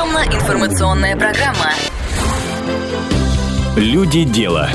Рекламно-информационная 0.00 1.14
программа. 1.14 1.74
Люди 3.76 4.24
дела. 4.24 4.70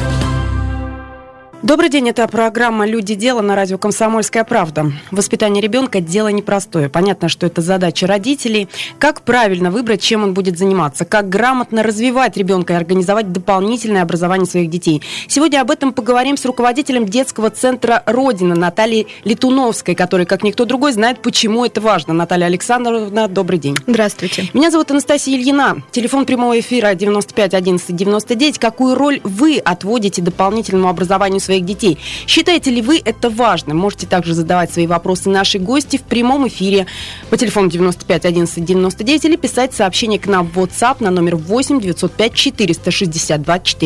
Добрый 1.66 1.90
день, 1.90 2.08
это 2.10 2.28
программа 2.28 2.86
«Люди. 2.86 3.16
Дело» 3.16 3.42
на 3.42 3.56
радио 3.56 3.80
«Комсомольская 3.80 4.44
правда». 4.44 4.92
Воспитание 5.10 5.64
ребенка– 5.64 6.00
дело 6.02 6.28
непростое. 6.28 6.90
Понятно, 6.90 7.28
что 7.28 7.48
это 7.48 7.64
задача 7.64 8.06
родителей. 8.06 8.70
Как 9.00 9.24
правильно 9.24 9.72
выбрать, 9.72 10.00
чем 10.00 10.22
он 10.22 10.36
будет 10.36 10.60
заниматься? 10.60 11.06
Как 11.06 11.28
грамотно 11.28 11.82
развивать 11.82 12.38
ребенка 12.38 12.74
и 12.74 12.76
организовать 12.76 13.32
дополнительное 13.32 14.04
образование 14.04 14.46
своих 14.46 14.70
детей? 14.70 15.02
Сегодня 15.28 15.60
об 15.60 15.72
этом 15.72 15.92
поговорим 15.92 16.38
с 16.38 16.46
руководителем 16.46 17.08
детского 17.08 17.50
центра 17.50 18.04
«Родина» 18.06 18.54
Натальей 18.54 19.08
Летуновской, 19.24 19.96
которая, 19.96 20.28
как 20.28 20.44
никто 20.44 20.66
другой, 20.66 20.92
знает, 20.92 21.24
почему 21.24 21.66
это 21.66 21.82
важно. 21.82 22.14
Наталья 22.14 22.46
Александровна, 22.46 23.28
добрый 23.28 23.58
день. 23.58 23.76
Здравствуйте. 23.88 24.52
Меня 24.54 24.70
зовут 24.70 24.92
Анастасия 24.92 25.36
Ильина. 25.36 25.82
Телефон 25.90 26.28
прямого 26.28 26.60
эфира 26.60 26.94
95 26.94 27.56
11 27.56 27.96
99. 27.96 28.60
Какую 28.60 28.94
роль 28.94 29.20
вы 29.24 29.58
отводите 29.58 30.22
дополнительному 30.22 30.90
образованию 30.90 31.40
своих 31.40 31.55
своих 31.56 31.66
детей. 31.66 31.98
Считаете 32.28 32.72
ли 32.72 32.82
вы 32.82 33.02
это 33.04 33.30
важным? 33.30 33.78
Можете 33.78 34.08
также 34.08 34.34
задавать 34.34 34.74
свои 34.74 34.88
вопросы 34.88 35.30
нашей 35.30 35.60
гости 35.60 35.98
в 35.98 36.02
прямом 36.02 36.48
эфире 36.48 36.86
по 37.30 37.38
телефону 37.38 37.70
95 37.70 38.26
11 38.26 38.66
99 38.66 39.26
или 39.26 39.36
писать 39.38 39.74
сообщение 39.74 40.20
к 40.20 40.28
нам 40.28 40.48
в 40.48 40.58
WhatsApp 40.60 40.98
на 41.00 41.12
номер 41.12 41.36
8 41.38 41.80
905 41.80 42.34
462 42.34 43.60
400. 43.60 43.86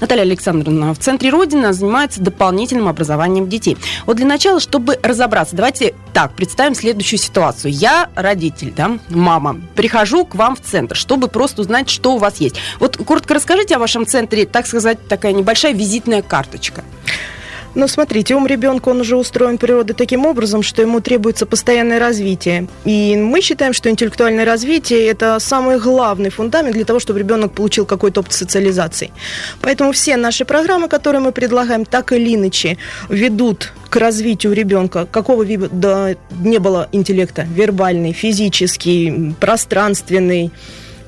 Наталья 0.00 0.22
Александровна 0.22 0.92
в 0.92 0.98
Центре 0.98 1.30
Родина 1.30 1.72
занимается 1.72 2.20
дополнительным 2.20 2.88
образованием 2.88 3.48
детей. 3.48 3.76
Вот 4.06 4.16
для 4.16 4.26
начала, 4.26 4.60
чтобы 4.60 4.98
разобраться, 5.02 5.56
давайте 5.56 5.94
так, 6.12 6.34
представим 6.34 6.74
следующую 6.74 7.18
ситуацию. 7.18 7.72
Я 7.72 8.08
родитель, 8.14 8.72
да, 8.76 8.98
мама, 9.08 9.60
прихожу 9.74 10.24
к 10.24 10.34
вам 10.34 10.56
в 10.56 10.60
центр, 10.60 10.96
чтобы 10.96 11.28
просто 11.28 11.62
узнать, 11.62 11.88
что 11.88 12.14
у 12.14 12.18
вас 12.18 12.40
есть. 12.40 12.56
Вот 12.78 12.96
коротко 12.96 13.34
расскажите 13.34 13.76
о 13.76 13.78
вашем 13.78 14.06
центре, 14.06 14.44
так 14.44 14.66
сказать, 14.66 14.98
такая 15.08 15.32
небольшая 15.32 15.72
визитная 15.72 16.22
карточка. 16.22 16.82
Ну, 17.74 17.86
смотрите, 17.86 18.34
ум 18.34 18.46
ребенка, 18.46 18.88
он 18.88 19.00
уже 19.00 19.16
устроен 19.16 19.56
природой 19.56 19.94
таким 19.94 20.26
образом, 20.26 20.62
что 20.62 20.82
ему 20.82 21.00
требуется 21.00 21.46
постоянное 21.46 22.00
развитие. 22.00 22.66
И 22.84 23.16
мы 23.16 23.40
считаем, 23.40 23.72
что 23.72 23.88
интеллектуальное 23.90 24.44
развитие– 24.44 25.06
это 25.08 25.38
самый 25.38 25.78
главный 25.78 26.30
фундамент 26.30 26.74
для 26.74 26.84
того, 26.84 26.98
чтобы 26.98 27.20
ребенок 27.20 27.52
получил 27.52 27.86
какой-то 27.86 28.20
опыт 28.20 28.32
социализации. 28.32 29.12
Поэтому 29.60 29.92
все 29.92 30.16
наши 30.16 30.44
программы, 30.44 30.88
которые 30.88 31.22
мы 31.22 31.30
предлагаем, 31.30 31.84
так 31.84 32.12
или 32.12 32.34
иначе 32.34 32.76
ведут 33.08 33.72
к 33.88 33.96
развитию 33.96 34.52
ребенка, 34.52 35.06
какого 35.06 35.44
вида 35.44 36.16
не 36.40 36.58
было 36.58 36.88
интеллекта, 36.90 37.42
вербальный, 37.42 38.12
физический, 38.12 39.34
пространственный, 39.38 40.50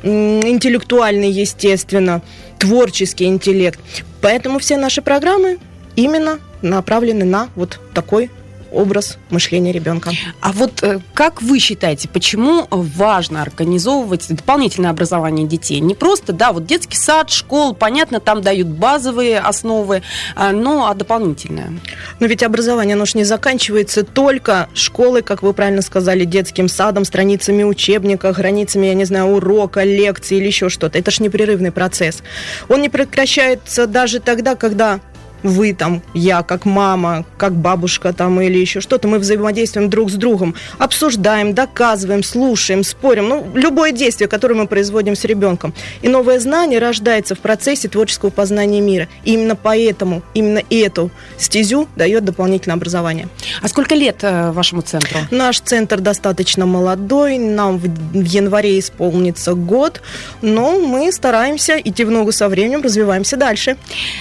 интеллектуальный, 0.02 1.30
естественно, 1.30 2.22
творческий 2.58 3.24
интеллект. 3.24 3.80
Поэтому 4.20 4.60
все 4.60 4.76
наши 4.76 5.02
программы 5.02 5.58
именно 5.97 6.38
направлены 6.62 7.24
на 7.24 7.48
вот 7.55 7.80
такой 7.94 8.30
образ 8.72 9.18
мышления 9.30 9.72
ребенка. 9.72 10.10
А 10.41 10.52
вот 10.52 10.82
э, 10.82 11.00
как 11.14 11.42
вы 11.42 11.58
считаете, 11.58 12.08
почему 12.08 12.66
важно 12.70 13.42
организовывать 13.42 14.27
дополнительное 14.28 14.91
образование 14.91 15.46
детей? 15.46 15.80
Не 15.80 15.94
просто, 15.94 16.32
да, 16.32 16.52
вот 16.52 16.66
детский 16.66 16.96
сад, 16.96 17.30
школа, 17.30 17.74
понятно, 17.74 18.20
там 18.20 18.42
дают 18.42 18.69
базовые 18.69 19.38
основы, 19.38 20.02
а, 20.34 20.52
но 20.52 20.86
а 20.88 20.94
дополнительное? 20.94 21.72
Но 22.19 22.27
ведь 22.27 22.42
образование, 22.42 22.94
оно 22.94 23.04
же 23.04 23.19
не 23.19 23.24
заканчивается 23.24 24.04
только 24.04 24.69
школой, 24.74 25.22
как 25.22 25.42
вы 25.42 25.52
правильно 25.52 25.82
сказали, 25.82 26.24
детским 26.24 26.69
садом, 26.69 27.04
страницами 27.04 27.62
учебника, 27.62 28.32
границами, 28.32 28.86
я 28.86 28.94
не 28.94 29.04
знаю, 29.04 29.26
урока, 29.26 29.84
лекции 29.84 30.38
или 30.38 30.47
еще 30.47 30.69
что-то. 30.69 30.98
Это 30.98 31.10
же 31.10 31.22
непрерывный 31.22 31.72
процесс. 31.72 32.22
Он 32.69 32.80
не 32.80 32.88
прекращается 32.88 33.86
даже 33.86 34.20
тогда, 34.20 34.54
когда 34.54 35.00
вы 35.42 35.74
там, 35.74 36.02
я 36.14 36.42
как 36.42 36.64
мама, 36.64 37.25
как 37.36 37.54
бабушка 37.54 38.12
там 38.12 38.41
или 38.41 38.58
еще 38.58 38.80
что-то, 38.80 39.08
мы 39.08 39.19
взаимодействуем 39.19 39.91
друг 39.91 40.10
с 40.10 40.14
другом, 40.14 40.54
обсуждаем, 40.78 41.54
доказываем, 41.54 42.22
слушаем, 42.22 42.84
спорим, 42.84 43.28
ну, 43.28 43.47
любое 43.54 43.92
действие, 43.92 44.28
которое 44.28 44.54
мы 44.54 44.66
производим 44.66 45.16
с 45.16 45.25
ребенком. 45.25 45.75
И 46.02 46.08
новое 46.08 46.38
знание 46.41 46.78
рождается 46.78 47.34
в 47.34 47.41
процессе 47.41 47.88
творческого 47.88 48.31
познания 48.31 48.81
мира. 48.81 49.08
И 49.25 49.34
именно 49.34 49.56
поэтому, 49.56 50.22
именно 50.34 50.62
эту 50.70 51.10
стезю 51.38 51.88
дает 51.97 52.25
дополнительное 52.25 52.76
образование. 52.76 53.28
А 53.60 53.69
сколько 53.69 53.94
лет 53.94 54.19
э, 54.22 54.52
вашему 54.52 54.82
центру? 54.82 55.19
Наш 55.31 55.60
центр 55.60 56.00
достаточно 56.00 56.66
молодой, 56.66 57.38
нам 57.38 57.78
в, 57.78 57.84
в 57.84 58.25
январе 58.25 58.78
исполнится 58.78 59.54
год, 59.54 60.02
но 60.41 60.78
мы 60.78 61.12
стараемся 61.12 61.78
идти 61.78 62.04
в 62.04 62.10
ногу 62.10 62.32
со 62.32 62.48
временем, 62.48 62.82
развиваемся 62.82 63.36
дальше. 63.36 63.76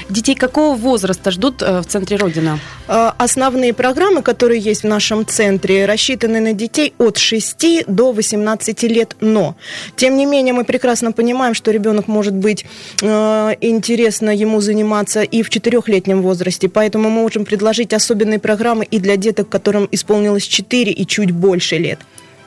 Детей 0.09 0.35
какого 0.35 0.75
возраста 0.75 1.10
возраста 1.11 1.31
ждут 1.31 1.61
э, 1.61 1.81
в 1.81 1.85
центре 1.85 2.17
Родина? 2.17 2.59
Э, 2.87 3.11
основные 3.17 3.73
программы, 3.73 4.21
которые 4.21 4.59
есть 4.59 4.83
в 4.83 4.87
нашем 4.87 5.25
центре, 5.25 5.85
рассчитаны 5.85 6.39
на 6.39 6.53
детей 6.53 6.93
от 6.97 7.17
6 7.17 7.85
до 7.87 8.11
18 8.11 8.83
лет, 8.83 9.15
но, 9.21 9.55
тем 9.95 10.17
не 10.17 10.25
менее, 10.25 10.53
мы 10.53 10.63
прекрасно 10.63 11.11
понимаем, 11.11 11.53
что 11.53 11.71
ребенок 11.71 12.07
может 12.07 12.33
быть 12.33 12.65
э, 13.01 13.55
интересно 13.61 14.29
ему 14.29 14.61
заниматься 14.61 15.21
и 15.21 15.43
в 15.43 15.49
четырехлетнем 15.49 16.21
возрасте, 16.21 16.67
поэтому 16.69 17.09
мы 17.09 17.21
можем 17.21 17.45
предложить 17.45 17.93
особенные 17.93 18.39
программы 18.39 18.85
и 18.85 18.99
для 18.99 19.17
деток, 19.17 19.49
которым 19.49 19.87
исполнилось 19.91 20.47
4 20.47 20.91
и 20.91 21.05
чуть 21.05 21.31
больше 21.31 21.77
лет. 21.77 21.99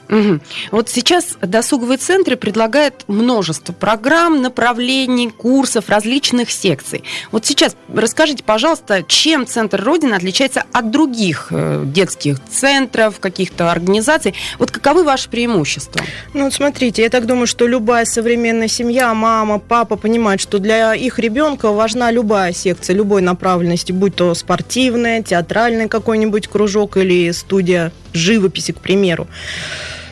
Угу. 0.09 0.41
Вот 0.71 0.89
сейчас 0.89 1.37
досуговые 1.41 1.99
центры 1.99 2.37
предлагают 2.37 3.05
множество 3.09 3.73
программ, 3.73 4.43
направлений, 4.43 5.31
курсов, 5.31 5.89
различных 5.89 6.51
секций. 6.51 7.05
Вот 7.33 7.47
сейчас 7.47 7.77
расскажите, 7.93 8.45
пожалуйста, 8.45 9.03
чем 9.03 9.47
Центр 9.47 9.83
Родина 9.83 10.17
отличается 10.17 10.65
от 10.73 10.91
других 10.91 11.49
э, 11.51 11.83
детских 11.87 12.39
центров, 12.45 13.19
каких-то 13.19 13.71
организаций? 13.71 14.35
Вот 14.59 14.71
каковы 14.71 15.05
ваши 15.05 15.29
преимущества? 15.29 16.03
Ну, 16.35 16.45
вот 16.45 16.55
смотрите, 16.55 17.03
я 17.03 17.09
так 17.09 17.27
думаю, 17.27 17.47
что 17.47 17.67
любая 17.67 18.05
современная 18.05 18.69
семья, 18.69 19.15
мама, 19.15 19.59
папа 19.59 19.97
понимает, 19.97 20.41
что 20.41 20.59
для 20.59 20.95
их 20.95 21.19
ребенка 21.19 21.71
важна 21.73 22.11
любая 22.11 22.53
секция, 22.53 22.95
любой 22.95 23.23
направленности, 23.23 23.93
будь 23.93 24.17
то 24.17 24.35
спортивная, 24.35 25.23
театральный 25.23 25.89
какой-нибудь 25.89 26.49
кружок 26.49 26.97
или 26.97 27.31
студия 27.33 27.93
живописи, 28.15 28.73
к 28.73 28.81
примеру. 28.81 29.29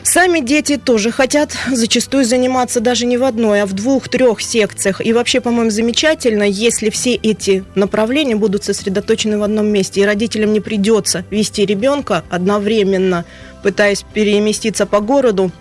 Сами 0.03 0.41
дети 0.41 0.77
тоже 0.77 1.11
хотят 1.11 1.57
зачастую 1.71 2.25
заниматься 2.25 2.81
даже 2.81 3.05
не 3.05 3.17
в 3.17 3.23
одной, 3.23 3.61
а 3.61 3.65
в 3.65 3.73
двух-трех 3.73 4.41
секциях. 4.41 5.03
И 5.03 5.13
вообще, 5.13 5.39
по-моему, 5.39 5.71
замечательно, 5.71 6.43
если 6.43 6.89
все 6.89 7.15
эти 7.15 7.63
направления 7.73 8.35
будут 8.35 8.65
сосредоточены 8.65 9.37
в 9.37 9.43
одном 9.43 9.67
месте. 9.67 10.01
И 10.01 10.05
родителям 10.05 10.51
не 10.51 10.59
придется 10.59 11.25
вести 11.31 11.65
ребенка 11.65 12.25
одновременно, 12.29 13.23
пытаясь 13.63 14.03
переместиться 14.13 14.85
по 14.85 14.99
городу 14.99 15.51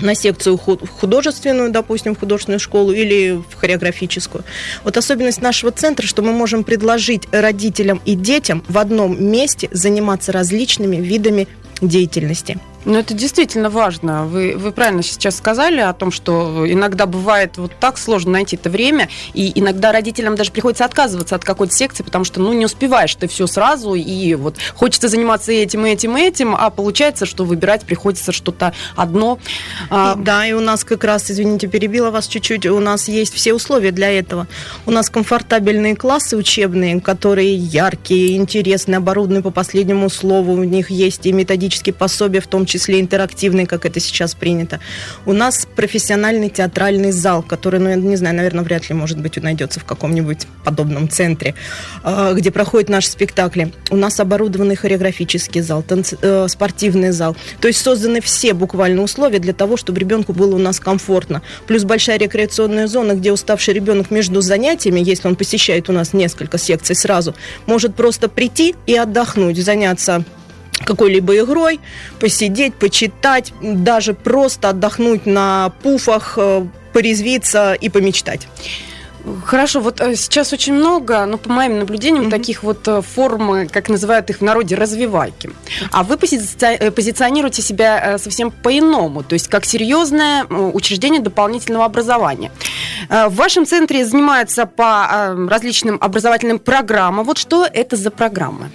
на 0.00 0.14
секцию 0.14 0.56
художественную, 0.58 1.70
допустим, 1.70 2.14
в 2.14 2.20
художественную 2.20 2.60
школу 2.60 2.92
или 2.92 3.40
в 3.50 3.54
хореографическую. 3.54 4.44
Вот 4.84 4.96
особенность 4.96 5.42
нашего 5.42 5.72
центра, 5.72 6.06
что 6.06 6.22
мы 6.22 6.32
можем 6.32 6.64
предложить 6.64 7.22
родителям 7.32 8.00
и 8.04 8.14
детям 8.14 8.64
в 8.68 8.78
одном 8.78 9.22
месте 9.22 9.68
заниматься 9.72 10.32
различными 10.32 10.96
видами 10.96 11.48
деятельности. 11.80 12.58
Ну, 12.86 12.96
это 12.96 13.14
действительно 13.14 13.68
важно. 13.68 14.26
Вы, 14.26 14.54
вы 14.56 14.70
правильно 14.70 15.02
сейчас 15.02 15.36
сказали 15.36 15.80
о 15.80 15.92
том, 15.92 16.12
что 16.12 16.64
иногда 16.70 17.06
бывает 17.06 17.58
вот 17.58 17.72
так 17.80 17.98
сложно 17.98 18.30
найти 18.32 18.54
это 18.54 18.70
время, 18.70 19.08
и 19.34 19.50
иногда 19.58 19.90
родителям 19.90 20.36
даже 20.36 20.52
приходится 20.52 20.84
отказываться 20.84 21.34
от 21.34 21.44
какой-то 21.44 21.74
секции, 21.74 22.04
потому 22.04 22.24
что, 22.24 22.38
ну, 22.40 22.52
не 22.52 22.64
успеваешь 22.64 23.12
ты 23.16 23.26
все 23.26 23.48
сразу, 23.48 23.94
и 23.94 24.36
вот 24.36 24.58
хочется 24.76 25.08
заниматься 25.08 25.50
этим, 25.50 25.84
этим, 25.84 26.14
этим, 26.14 26.54
а 26.54 26.70
получается, 26.70 27.26
что 27.26 27.44
выбирать 27.44 27.82
приходится 27.82 28.30
что-то 28.30 28.72
одно. 28.94 29.40
А, 29.90 30.14
и, 30.16 30.22
да, 30.22 30.46
и 30.46 30.52
у 30.52 30.60
нас 30.60 30.84
как 30.84 31.02
раз, 31.02 31.28
извините, 31.28 31.66
перебила 31.66 32.12
вас 32.12 32.28
чуть-чуть, 32.28 32.66
у 32.66 32.78
нас 32.78 33.08
есть 33.08 33.34
все 33.34 33.52
условия 33.52 33.90
для 33.90 34.12
этого. 34.12 34.46
У 34.86 34.92
нас 34.92 35.10
комфортабельные 35.10 35.96
классы 35.96 36.36
учебные, 36.36 37.00
которые 37.00 37.56
яркие, 37.56 38.36
интересные, 38.36 38.98
оборудованы 38.98 39.42
по 39.42 39.50
последнему 39.50 40.08
слову, 40.08 40.52
у 40.52 40.62
них 40.62 40.88
есть 40.88 41.26
и 41.26 41.32
методические 41.32 41.92
пособия, 41.92 42.40
в 42.40 42.46
том 42.46 42.64
числе 42.64 42.75
числе 42.76 43.00
интерактивный, 43.00 43.66
как 43.66 43.86
это 43.86 44.00
сейчас 44.00 44.34
принято. 44.34 44.80
У 45.24 45.32
нас 45.32 45.66
профессиональный 45.76 46.50
театральный 46.50 47.12
зал, 47.12 47.42
который, 47.42 47.80
ну, 47.80 47.88
я 47.88 47.96
не 47.96 48.16
знаю, 48.16 48.36
наверное, 48.36 48.64
вряд 48.64 48.88
ли, 48.88 48.94
может 48.94 49.18
быть, 49.18 49.36
найдется 49.42 49.80
в 49.80 49.84
каком-нибудь 49.84 50.46
подобном 50.64 51.08
центре, 51.08 51.54
а, 52.02 52.32
где 52.32 52.50
проходят 52.50 52.88
наши 52.88 53.08
спектакли. 53.08 53.72
У 53.90 53.96
нас 53.96 54.20
оборудованный 54.20 54.76
хореографический 54.76 55.60
зал, 55.60 55.82
танц... 55.82 56.14
Э, 56.22 56.46
спортивный 56.48 57.12
зал. 57.12 57.36
То 57.60 57.68
есть 57.68 57.80
созданы 57.80 58.20
все 58.20 58.52
буквально 58.52 59.02
условия 59.02 59.38
для 59.38 59.52
того, 59.52 59.76
чтобы 59.76 60.00
ребенку 60.00 60.32
было 60.32 60.54
у 60.54 60.58
нас 60.58 60.80
комфортно. 60.80 61.42
Плюс 61.66 61.84
большая 61.84 62.18
рекреационная 62.18 62.86
зона, 62.86 63.12
где 63.12 63.32
уставший 63.32 63.74
ребенок 63.74 64.10
между 64.10 64.40
занятиями, 64.40 65.00
если 65.00 65.28
он 65.28 65.36
посещает 65.36 65.88
у 65.88 65.92
нас 65.92 66.12
несколько 66.12 66.58
секций 66.58 66.96
сразу, 66.96 67.34
может 67.66 67.94
просто 67.94 68.28
прийти 68.28 68.74
и 68.86 68.96
отдохнуть, 68.96 69.62
заняться 69.62 70.24
какой-либо 70.84 71.38
игрой, 71.38 71.80
посидеть, 72.20 72.74
почитать, 72.74 73.52
даже 73.62 74.14
просто 74.14 74.70
отдохнуть 74.70 75.26
на 75.26 75.72
пуфах, 75.82 76.34
э, 76.36 76.66
порезвиться 76.92 77.74
и 77.74 77.88
помечтать. 77.88 78.48
Хорошо, 79.44 79.80
вот 79.80 80.00
э, 80.00 80.14
сейчас 80.14 80.52
очень 80.52 80.74
много, 80.74 81.26
ну, 81.26 81.36
по 81.36 81.50
моим 81.50 81.80
наблюдениям, 81.80 82.26
mm-hmm. 82.26 82.30
таких 82.30 82.62
вот 82.62 82.86
э, 82.86 83.02
форм, 83.02 83.66
как 83.68 83.88
называют 83.88 84.30
их 84.30 84.38
в 84.38 84.42
народе, 84.42 84.76
развивайки. 84.76 85.50
А 85.90 86.04
вы 86.04 86.16
позиционируете 86.16 87.60
себя 87.60 88.18
совсем 88.18 88.52
по-иному, 88.52 89.24
то 89.24 89.32
есть 89.32 89.48
как 89.48 89.64
серьезное 89.64 90.44
учреждение 90.44 91.20
дополнительного 91.20 91.86
образования. 91.86 92.52
В 93.08 93.34
вашем 93.34 93.66
центре 93.66 94.04
занимаются 94.04 94.66
по 94.66 95.34
различным 95.48 95.98
образовательным 96.00 96.60
программам. 96.60 97.24
Вот 97.24 97.38
что 97.38 97.66
это 97.66 97.96
за 97.96 98.10
программы? 98.10 98.70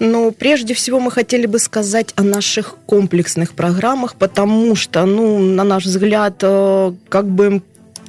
Но 0.00 0.30
прежде 0.30 0.72
всего 0.72 0.98
мы 0.98 1.10
хотели 1.10 1.44
бы 1.44 1.58
сказать 1.58 2.14
о 2.16 2.22
наших 2.22 2.76
комплексных 2.86 3.52
программах, 3.52 4.14
потому 4.14 4.74
что, 4.74 5.04
ну, 5.04 5.38
на 5.38 5.62
наш 5.62 5.84
взгляд, 5.84 6.36
э, 6.40 6.92
как 7.10 7.26
бы 7.26 7.62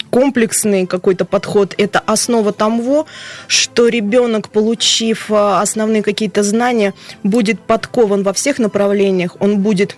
комплексный 0.10 0.88
какой-то 0.88 1.26
подход– 1.26 1.76
это 1.78 2.00
основа 2.00 2.54
того, 2.54 3.08
что 3.48 3.90
ребенок, 3.90 4.50
получив 4.50 5.30
э, 5.30 5.36
основные 5.36 6.02
какие-то 6.02 6.44
знания, 6.44 6.94
будет 7.24 7.60
подкован 7.60 8.24
во 8.24 8.32
всех 8.32 8.58
направлениях, 8.58 9.36
он 9.42 9.60
будет 9.60 9.98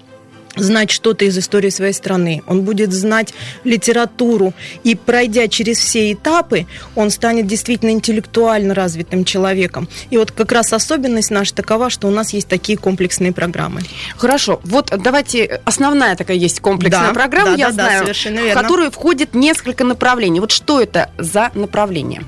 знать 0.56 0.92
что-то 0.92 1.26
из 1.26 1.38
истории 1.38 1.70
своей 1.70 1.94
страны, 1.94 2.44
он 2.48 2.62
будет 2.62 2.94
знать 2.94 3.34
литературу, 3.64 4.54
и 4.84 4.96
пройдя 4.96 5.48
через 5.48 5.78
все 5.80 6.14
этапы, 6.14 6.68
он 6.96 7.10
станет 7.10 7.48
действительно 7.48 7.92
интеллектуально 7.92 8.74
развитым 8.74 9.26
человеком. 9.26 9.88
И 10.10 10.18
вот 10.18 10.32
как 10.32 10.52
раз 10.52 10.74
особенность 10.74 11.32
наша 11.32 11.54
такова, 11.54 11.90
что 11.90 12.08
у 12.08 12.12
нас 12.12 12.34
есть 12.34 12.48
такие 12.48 12.78
комплексные 12.78 13.32
программы. 13.32 13.82
Хорошо, 14.18 14.60
вот 14.64 14.94
давайте, 14.98 15.62
основная 15.66 16.16
такая 16.16 16.38
есть 16.38 16.60
комплексная 16.60 17.08
да, 17.08 17.14
программа, 17.14 17.52
да, 17.52 17.56
я 17.56 17.68
да, 17.68 17.74
знаю, 17.74 18.06
да, 18.06 18.14
в 18.14 18.54
которую 18.54 18.92
входит 18.92 19.34
несколько 19.34 19.84
направлений. 19.84 20.40
Вот 20.40 20.52
что 20.52 20.82
это 20.82 21.10
за 21.18 21.52
направление? 21.56 22.24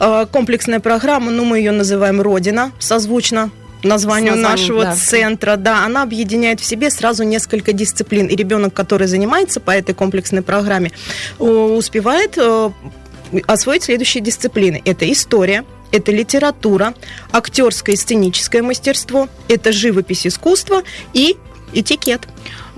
Э, 0.00 0.26
комплексная 0.30 0.80
программа, 0.80 1.30
ну, 1.30 1.44
мы 1.44 1.58
ее 1.58 1.72
называем 1.72 2.20
«Родина», 2.20 2.72
созвучно 2.78 3.50
названию 3.82 4.36
нашего 4.36 4.84
да. 4.84 4.96
центра, 4.96 5.56
да, 5.56 5.84
она 5.84 6.02
объединяет 6.02 6.60
в 6.60 6.64
себе 6.64 6.90
сразу 6.90 7.24
несколько 7.24 7.72
дисциплин. 7.72 8.26
И 8.26 8.36
ребенок, 8.36 8.74
который 8.74 9.06
занимается 9.06 9.60
по 9.60 9.70
этой 9.70 9.94
комплексной 9.94 10.42
программе, 10.42 10.92
успевает 11.38 12.36
э, 12.36 12.70
освоить 13.46 13.84
следующие 13.84 14.22
дисциплины. 14.22 14.82
Это 14.84 15.10
история, 15.10 15.64
это 15.92 16.12
литература, 16.12 16.94
актерское 17.32 17.94
и 17.94 17.98
сценическое 17.98 18.62
мастерство, 18.62 19.28
это 19.48 19.72
живопись 19.72 20.26
искусство 20.26 20.82
и 21.12 21.36
этикет 21.72 22.22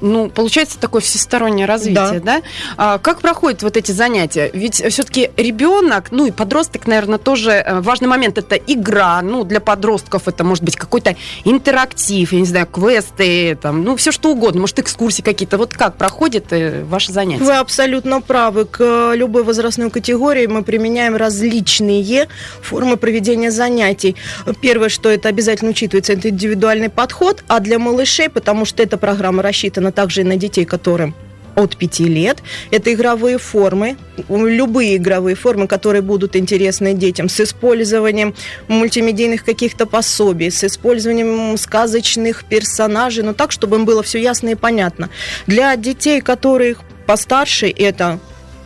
ну, 0.03 0.29
получается 0.29 0.79
такое 0.79 1.01
всестороннее 1.01 1.67
развитие, 1.67 2.21
да? 2.21 2.41
да? 2.41 2.43
А, 2.77 2.99
как 2.99 3.21
проходят 3.21 3.63
вот 3.63 3.77
эти 3.77 3.93
занятия? 3.93 4.51
Ведь 4.53 4.75
все-таки 4.75 5.31
ребенок, 5.37 6.11
ну 6.11 6.27
и 6.27 6.31
подросток, 6.31 6.87
наверное, 6.87 7.19
тоже 7.19 7.53
э, 7.53 7.81
важный 7.81 8.09
момент. 8.09 8.37
Это 8.37 8.57
игра, 8.57 9.23
ну, 9.23 9.45
для 9.45 9.61
подростков 9.61 10.29
это 10.29 10.45
может 10.45 10.65
быть 10.65 10.77
какой-то 10.77 11.17
интерактив, 11.45 12.33
я 12.33 12.41
не 12.41 12.47
знаю, 12.47 12.67
квесты, 12.67 13.57
там, 13.61 13.85
ну, 13.85 13.97
все 13.97 14.11
что 14.11 14.33
угодно, 14.33 14.63
может, 14.63 14.81
экскурсии 14.81 15.23
какие-то. 15.23 15.57
Вот 15.57 15.73
как 15.73 15.97
проходят 15.97 16.53
э, 16.53 16.85
ваши 16.85 17.13
занятия? 17.13 17.45
Вы 17.45 17.55
абсолютно 17.55 18.21
правы. 18.21 18.65
К 18.65 19.13
любой 19.15 19.45
возрастной 19.45 19.91
категории 19.91 20.47
мы 20.47 20.65
применяем 20.65 21.15
различные 21.17 22.29
формы 22.61 22.97
проведения 22.97 23.51
занятий. 23.51 24.17
Первое, 24.61 24.89
что 24.89 25.09
это 25.09 25.29
обязательно 25.29 25.71
учитывается, 25.71 26.13
это 26.15 26.31
индивидуальный 26.31 26.89
подход, 26.89 27.45
а 27.47 27.61
для 27.61 27.79
малышей, 27.79 28.29
потому 28.29 28.65
что 28.65 28.83
эта 28.83 28.97
программа 28.97 29.43
рассчитана 29.43 29.92
также 29.93 30.23
и 30.23 30.25
на 30.25 30.37
детей, 30.37 30.65
которым 30.65 31.15
от 31.55 31.77
5 31.77 32.01
лет. 32.01 32.43
Это 32.71 32.93
игровые 32.93 33.39
формы, 33.39 33.97
любые 34.29 34.97
игровые 34.97 35.37
формы, 35.37 35.67
которые 35.67 36.03
будут 36.03 36.37
интересны 36.37 36.95
детям, 36.95 37.29
с 37.29 37.41
использованием 37.41 38.35
мультимедийных 38.69 39.45
каких-то 39.45 39.87
пособий, 39.87 40.51
с 40.51 40.65
использованием 40.65 41.57
сказочных 41.59 42.45
персонажей, 42.45 43.23
но 43.25 43.35
так, 43.35 43.53
чтобы 43.53 43.77
им 43.77 43.85
было 43.85 44.03
все 44.03 44.19
ясно 44.21 44.51
и 44.51 44.55
понятно. 44.55 45.11
Для 45.47 45.77
детей, 45.77 46.21
которых 46.21 46.81
постарше, 47.07 47.69
это 47.69 48.19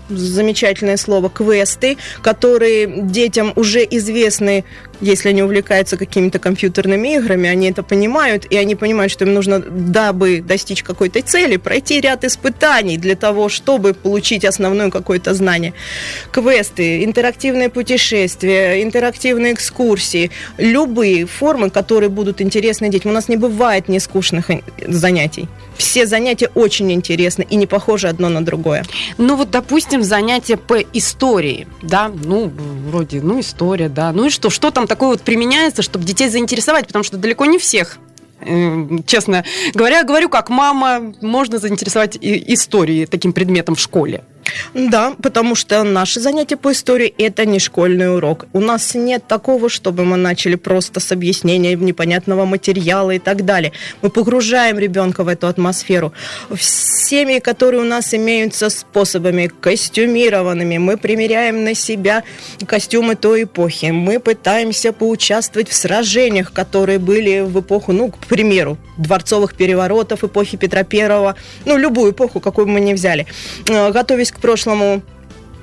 замечательное 0.09 0.97
слово, 0.97 1.29
квесты, 1.29 1.97
которые 2.23 2.87
детям 2.87 3.53
уже 3.57 3.85
известны, 3.91 4.65
если 5.01 5.31
они 5.31 5.43
увлекаются 5.43 5.97
какими-то 5.97 6.39
компьютерными 6.39 7.17
играми, 7.17 7.49
они 7.49 7.71
это 7.71 7.83
понимают, 7.83 8.47
и 8.51 8.57
они 8.57 8.75
понимают, 8.75 9.13
что 9.13 9.25
им 9.25 9.35
нужно, 9.35 9.61
дабы 9.61 10.41
достичь 10.41 10.83
какой-то 10.83 11.23
цели, 11.23 11.57
пройти 11.57 12.01
ряд 12.01 12.25
испытаний 12.25 12.99
для 12.99 13.15
того, 13.15 13.49
чтобы 13.49 13.95
получить 13.95 14.45
основное 14.45 14.91
какое-то 14.91 15.35
знание. 15.35 15.73
Квесты, 16.31 17.05
интерактивные 17.05 17.69
путешествия, 17.69 18.83
интерактивные 18.83 19.53
экскурсии, 19.53 20.31
любые 20.59 21.27
формы, 21.27 21.71
которые 21.71 22.09
будут 22.09 22.41
интересны 22.41 22.89
детям. 22.89 23.11
У 23.11 23.15
нас 23.15 23.29
не 23.29 23.37
бывает 23.37 23.89
нескучных 23.89 24.51
занятий. 24.87 25.49
Все 25.77 26.07
занятия 26.07 26.51
очень 26.55 26.91
интересны 26.93 27.47
и 27.49 27.57
не 27.57 27.67
похожи 27.67 28.09
одно 28.09 28.29
на 28.29 28.45
другое. 28.45 28.85
Ну 29.19 29.37
вот, 29.37 29.51
допустим, 29.51 30.03
занятия 30.03 30.57
по 30.57 30.79
истории, 30.81 31.67
да, 31.83 32.11
ну, 32.25 32.51
вроде, 32.89 33.21
ну, 33.21 33.41
история, 33.41 33.89
да. 33.89 34.13
Ну 34.13 34.27
и 34.27 34.31
что, 34.31 34.51
что 34.51 34.71
там 34.71 34.86
такое 34.87 35.11
вот 35.11 35.23
применяется, 35.23 35.83
чтобы 35.83 36.05
детей 36.05 36.29
заинтересовать, 36.29 36.87
потому 36.87 37.03
что 37.03 37.17
далеко 37.17 37.45
не 37.47 37.59
всех 37.59 37.99
э, 38.41 38.87
честно 39.07 39.45
говоря, 39.75 40.05
говорю 40.05 40.29
как 40.29 40.51
мама, 40.51 41.15
можно 41.21 41.59
заинтересовать 41.59 42.19
историей 42.21 43.07
таким 43.07 43.33
предметом 43.33 43.75
в 43.75 43.81
школе. 43.81 44.25
Да, 44.75 45.15
потому 45.23 45.55
что 45.55 45.83
наши 45.83 46.21
занятия 46.21 46.57
по 46.57 46.73
истории– 46.73 47.13
это 47.19 47.47
не 47.47 47.59
школьный 47.59 48.15
урок. 48.15 48.47
У 48.53 48.61
нас 48.61 48.95
нет 48.95 49.27
такого, 49.27 49.69
чтобы 49.69 50.05
мы 50.05 50.17
начали 50.17 50.57
просто 50.57 51.01
с 51.01 51.13
объяснения 51.13 51.75
непонятного 51.75 52.45
материала 52.45 53.11
и 53.13 53.19
так 53.19 53.45
далее. 53.45 53.73
Мы 54.03 54.11
погружаем 54.11 54.79
ребенка 54.79 55.25
в 55.25 55.29
эту 55.29 55.47
атмосферу. 55.47 56.13
Всеми, 56.55 57.39
которые 57.39 57.81
у 57.81 57.85
нас 57.85 58.15
имеются 58.15 58.71
способами 58.71 59.47
костюмированными, 59.47 60.79
мы 60.79 60.97
примеряем 60.97 61.65
на 61.65 61.75
себя 61.75 62.23
костюмы 62.67 63.15
той 63.17 63.45
эпохи. 63.45 63.87
Мы 63.87 64.21
пытаемся 64.21 64.93
поучаствовать 64.93 65.69
в 65.69 65.75
сражениях, 65.75 66.53
которые 66.53 66.99
были 66.99 67.41
в 67.41 67.61
эпоху, 67.61 67.93
ну, 67.93 68.11
к 68.11 68.19
примеру, 68.27 68.79
дворцовых 68.99 69.55
переворотов, 69.55 70.25
эпохи 70.25 70.57
Петра 70.57 70.83
Первого, 70.83 71.37
ну, 71.65 71.77
любую 71.77 72.13
эпоху, 72.13 72.41
какую 72.41 72.67
бы 72.67 72.73
мы 72.73 72.81
ни 72.81 72.95
взяли. 72.95 73.27
Э, 73.69 73.91
готовясь 73.91 74.33
к 74.37 74.41
прошлому 74.41 75.03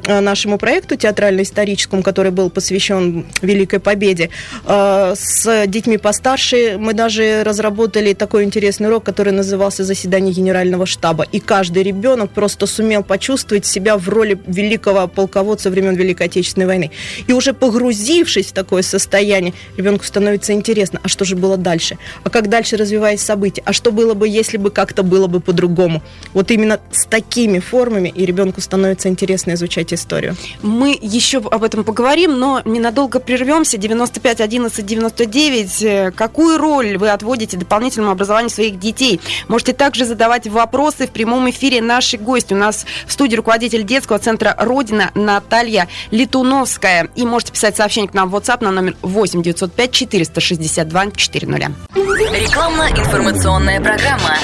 нашему 0.08 0.58
проекту 0.58 0.96
театрально-историческому, 0.96 2.04
который 2.04 2.32
был 2.32 2.50
посвящен 2.50 3.26
Великой 3.42 3.80
Победе. 3.80 4.30
Э, 4.66 5.14
с 5.18 5.68
детьми 5.68 5.98
постарше 5.98 6.78
мы 6.78 6.94
даже 6.94 7.44
разработали 7.44 8.14
такой 8.14 8.44
интересный 8.44 8.88
урок, 8.88 9.04
который 9.04 9.34
назывался 9.34 9.84
«Заседание 9.84 10.34
Генерального 10.34 10.86
штаба». 10.86 11.26
И 11.32 11.40
каждый 11.40 11.84
ребенок 11.84 12.32
просто 12.32 12.66
сумел 12.66 13.04
почувствовать 13.04 13.66
себя 13.66 13.98
в 13.98 14.10
роли 14.10 14.40
великого 14.48 15.08
полководца 15.08 15.70
времен 15.70 15.96
Великой 15.96 16.28
Отечественной 16.28 16.68
войны. 16.68 16.92
И 17.28 17.34
уже 17.34 17.54
погрузившись 17.54 18.48
в 18.48 18.52
такое 18.54 18.82
состояние, 18.82 19.54
ребенку 19.78 20.06
становится 20.06 20.54
интересно, 20.54 21.00
а 21.04 21.08
что 21.08 21.26
же 21.26 21.36
было 21.36 21.58
дальше? 21.58 21.98
А 22.24 22.30
как 22.30 22.50
дальше 22.50 22.78
развиваясь 22.78 23.22
события? 23.22 23.62
А 23.66 23.74
что 23.74 23.92
было 23.92 24.14
бы, 24.14 24.28
если 24.28 24.58
бы 24.58 24.72
как-то 24.72 25.04
было 25.04 25.28
бы 25.28 25.40
по-другому? 25.40 26.02
Вот 26.34 26.52
именно 26.52 26.80
с 26.92 27.06
такими 27.06 27.60
формами 27.60 28.10
и 28.10 28.26
ребенку 28.26 28.62
становится 28.62 29.08
интересно 29.08 29.54
изучать 29.54 29.93
историю. 29.96 30.36
Мы 30.62 30.98
еще 31.02 31.38
об 31.38 31.64
этом 31.64 31.84
поговорим, 31.84 32.38
но 32.40 32.62
ненадолго 32.66 33.20
прервемся. 33.20 33.78
95 33.78 34.42
11 34.42 34.86
99. 34.86 36.16
Какую 36.16 36.58
роль 36.58 36.98
вы 36.98 37.10
отводите 37.10 37.58
дополнительному 37.58 38.12
образованию 38.12 38.50
своих 38.50 38.80
детей? 38.80 39.20
Можете 39.48 39.74
также 39.74 40.06
задавать 40.06 40.48
вопросы 40.48 41.08
в 41.08 41.12
прямом 41.12 41.50
эфире 41.50 41.82
нашей 41.82 42.20
гости. 42.20 42.54
У 42.54 42.58
нас 42.58 42.86
в 43.06 43.12
студии 43.12 43.36
руководитель 43.36 43.84
детского 43.84 44.20
центра 44.20 44.56
«Родина» 44.60 45.12
Наталья 45.16 45.88
Литуновская. 46.12 47.10
И 47.16 47.26
можете 47.26 47.52
писать 47.52 47.76
сообщение 47.76 48.10
к 48.10 48.14
нам 48.14 48.30
в 48.30 48.36
WhatsApp 48.36 48.64
на 48.64 48.72
номер 48.72 48.96
8 49.02 49.42
905 49.42 49.92
462 49.92 51.12
400. 51.12 51.72
Рекламно-информационная 51.96 53.82
программа. 53.82 54.38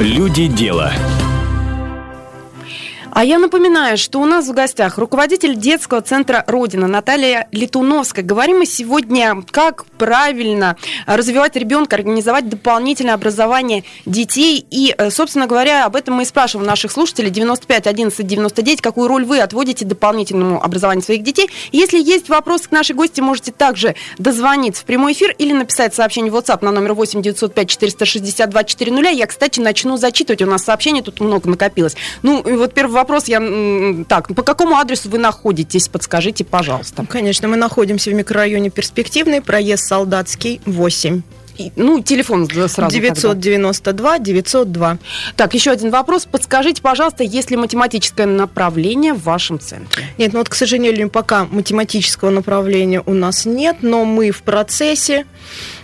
Люди 0.00 0.46
дела. 0.48 0.92
А 3.14 3.22
я 3.24 3.38
напоминаю, 3.38 3.96
что 3.96 4.20
у 4.20 4.24
нас 4.24 4.48
в 4.48 4.52
гостях 4.52 4.98
руководитель 4.98 5.54
детского 5.54 6.02
центра 6.02 6.42
«Родина» 6.48 6.88
Наталья 6.88 7.46
Литуновская. 7.52 8.24
Говорим 8.24 8.58
мы 8.58 8.66
сегодня, 8.66 9.40
как 9.52 9.86
правильно 9.98 10.76
развивать 11.06 11.54
ребенка, 11.54 11.94
организовать 11.94 12.48
дополнительное 12.48 13.14
образование 13.14 13.84
детей. 14.04 14.66
И, 14.68 14.92
э, 14.98 15.10
собственно 15.12 15.46
говоря, 15.46 15.84
об 15.84 15.94
этом 15.94 16.14
мы 16.14 16.24
и 16.24 16.26
спрашиваем 16.26 16.66
наших 16.66 16.90
слушателей. 16.90 17.30
95 17.30 17.86
11 17.86 18.26
99. 18.26 18.80
Какую 18.80 19.06
роль 19.06 19.24
вы 19.24 19.38
отводите 19.38 19.84
дополнительному 19.84 20.60
образованию 20.60 21.04
своих 21.04 21.22
детей? 21.22 21.48
Если 21.70 22.02
есть 22.02 22.28
вопросы 22.28 22.68
к 22.68 22.72
нашей 22.72 22.96
гости, 22.96 23.20
можете 23.20 23.52
также 23.52 23.94
дозвониться 24.18 24.82
в 24.82 24.86
прямой 24.86 25.12
эфир 25.12 25.36
или 25.38 25.52
написать 25.52 25.94
сообщение 25.94 26.32
в 26.32 26.36
WhatsApp 26.36 26.64
на 26.64 26.72
номер 26.72 26.94
8 26.94 27.22
905 27.22 27.68
462 27.68 28.64
400. 28.64 29.08
Я, 29.10 29.26
кстати, 29.28 29.60
начну 29.60 29.98
зачитывать. 29.98 30.42
У 30.42 30.46
нас 30.46 30.64
сообщений 30.64 31.00
тут 31.02 31.20
много 31.20 31.48
накопилось. 31.48 31.94
Ну, 32.22 32.40
и 32.40 32.54
вот 32.54 32.74
первый 32.74 33.03
я... 33.28 34.04
Так, 34.08 34.34
по 34.34 34.42
какому 34.42 34.76
адресу 34.76 35.08
вы 35.08 35.18
находитесь? 35.18 35.88
Подскажите, 35.88 36.44
пожалуйста. 36.44 37.06
Конечно, 37.08 37.48
мы 37.48 37.56
находимся 37.56 38.10
в 38.10 38.14
микрорайоне 38.14 38.70
Перспективный, 38.70 39.40
проезд 39.40 39.86
Солдатский, 39.86 40.60
8. 40.66 41.22
Ну, 41.76 42.00
телефон 42.02 42.48
сразу. 42.48 42.94
992 42.94 44.14
тогда. 44.14 44.18
902. 44.18 44.98
Так, 45.36 45.54
еще 45.54 45.70
один 45.70 45.90
вопрос. 45.90 46.26
Подскажите, 46.26 46.82
пожалуйста, 46.82 47.24
есть 47.24 47.50
ли 47.50 47.56
математическое 47.56 48.26
направление 48.26 49.14
в 49.14 49.22
вашем 49.22 49.60
центре? 49.60 50.04
Нет, 50.18 50.32
ну 50.32 50.40
вот, 50.40 50.48
к 50.48 50.54
сожалению, 50.54 51.10
пока 51.10 51.44
математического 51.44 52.30
направления 52.30 53.02
у 53.06 53.14
нас 53.14 53.44
нет, 53.44 53.78
но 53.82 54.04
мы 54.04 54.30
в 54.30 54.42
процессе. 54.42 55.26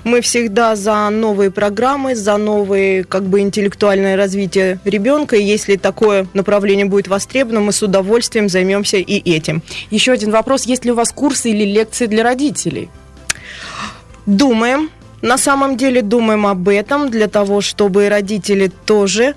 Мы 0.03 0.23
всегда 0.23 0.77
за 0.77 1.09
новые 1.11 1.51
программы, 1.51 2.15
за 2.15 2.37
новые, 2.37 3.05
как 3.05 3.25
бы, 3.25 3.41
интеллектуальное 3.41 4.17
развитие 4.17 4.81
ребенка. 4.85 5.37
И 5.37 5.45
если 5.45 5.77
такое 5.77 6.27
направление 6.35 6.87
будет 6.87 7.09
востребовано, 7.09 7.61
мы 7.61 7.73
с 7.73 7.83
удовольствием 7.83 8.49
займемся 8.49 8.97
и 8.97 9.31
этим. 9.31 9.63
Еще 9.91 10.13
один 10.13 10.31
вопрос. 10.31 10.65
Есть 10.65 10.85
ли 10.85 10.93
у 10.93 10.95
вас 10.95 11.13
курсы 11.13 11.51
или 11.51 11.65
лекции 11.65 12.07
для 12.07 12.25
родителей? 12.25 12.89
Думаем. 14.27 14.91
На 15.23 15.37
самом 15.37 15.77
деле 15.77 16.03
думаем 16.03 16.47
об 16.47 16.69
этом 16.69 17.11
для 17.11 17.29
того, 17.29 17.61
чтобы 17.61 18.09
родители 18.09 18.69
тоже 18.87 19.35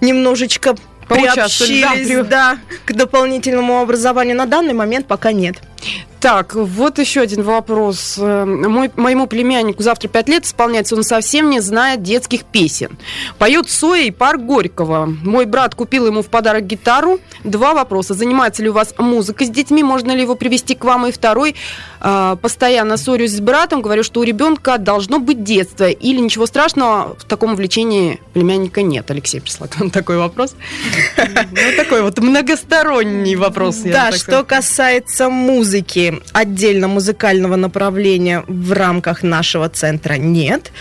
немножечко 0.00 0.74
приобщились 1.08 2.08
да, 2.08 2.22
да, 2.24 2.58
к 2.84 2.92
дополнительному 2.92 3.80
образованию. 3.80 4.36
На 4.36 4.46
данный 4.46 4.74
момент 4.74 5.06
пока 5.06 5.32
нет. 5.32 5.56
Так, 6.20 6.54
вот 6.54 6.98
еще 6.98 7.20
один 7.20 7.42
вопрос. 7.42 8.16
Э, 8.18 8.44
мой, 8.44 8.90
моему 8.96 9.26
племяннику 9.26 9.82
завтра 9.82 10.08
5 10.08 10.28
лет 10.28 10.44
исполняется, 10.44 10.96
он 10.96 11.04
совсем 11.04 11.50
не 11.50 11.60
знает 11.60 12.02
детских 12.02 12.44
песен. 12.44 12.98
Поет 13.38 13.70
Соя 13.70 14.02
и 14.02 14.10
парк 14.10 14.40
Горького. 14.40 15.06
Мой 15.06 15.44
брат 15.44 15.74
купил 15.74 16.06
ему 16.06 16.22
в 16.22 16.26
подарок 16.26 16.66
гитару. 16.66 17.20
Два 17.44 17.74
вопроса. 17.74 18.14
Занимается 18.14 18.62
ли 18.62 18.70
у 18.70 18.72
вас 18.72 18.94
музыкой 18.98 19.46
с 19.46 19.50
детьми? 19.50 19.82
Можно 19.82 20.12
ли 20.12 20.22
его 20.22 20.34
привести 20.34 20.74
к 20.74 20.84
вам? 20.84 21.06
И 21.06 21.12
второй. 21.12 21.54
Э, 22.00 22.36
постоянно 22.40 22.96
ссорюсь 22.96 23.32
с 23.32 23.40
братом, 23.40 23.82
говорю, 23.82 24.02
что 24.02 24.20
у 24.20 24.22
ребенка 24.24 24.78
должно 24.78 25.20
быть 25.20 25.44
детство. 25.44 25.88
Или 25.88 26.18
ничего 26.18 26.46
страшного 26.46 27.16
в 27.18 27.24
таком 27.24 27.52
увлечении 27.52 28.20
племянника 28.32 28.82
нет. 28.82 29.08
Алексей 29.10 29.40
прислал 29.40 29.68
такой 29.92 30.16
вопрос. 30.16 30.56
Ну, 31.52 31.76
такой 31.76 32.02
вот 32.02 32.18
многосторонний 32.18 33.36
вопрос. 33.36 33.76
Да, 33.76 34.12
что 34.12 34.44
касается 34.44 35.28
музыки 35.28 35.75
отдельно 36.32 36.88
музыкального 36.88 37.56
направления 37.56 38.44
в 38.46 38.72
рамках 38.72 39.22
нашего 39.22 39.68
центра 39.68 40.14
нет, 40.14 40.72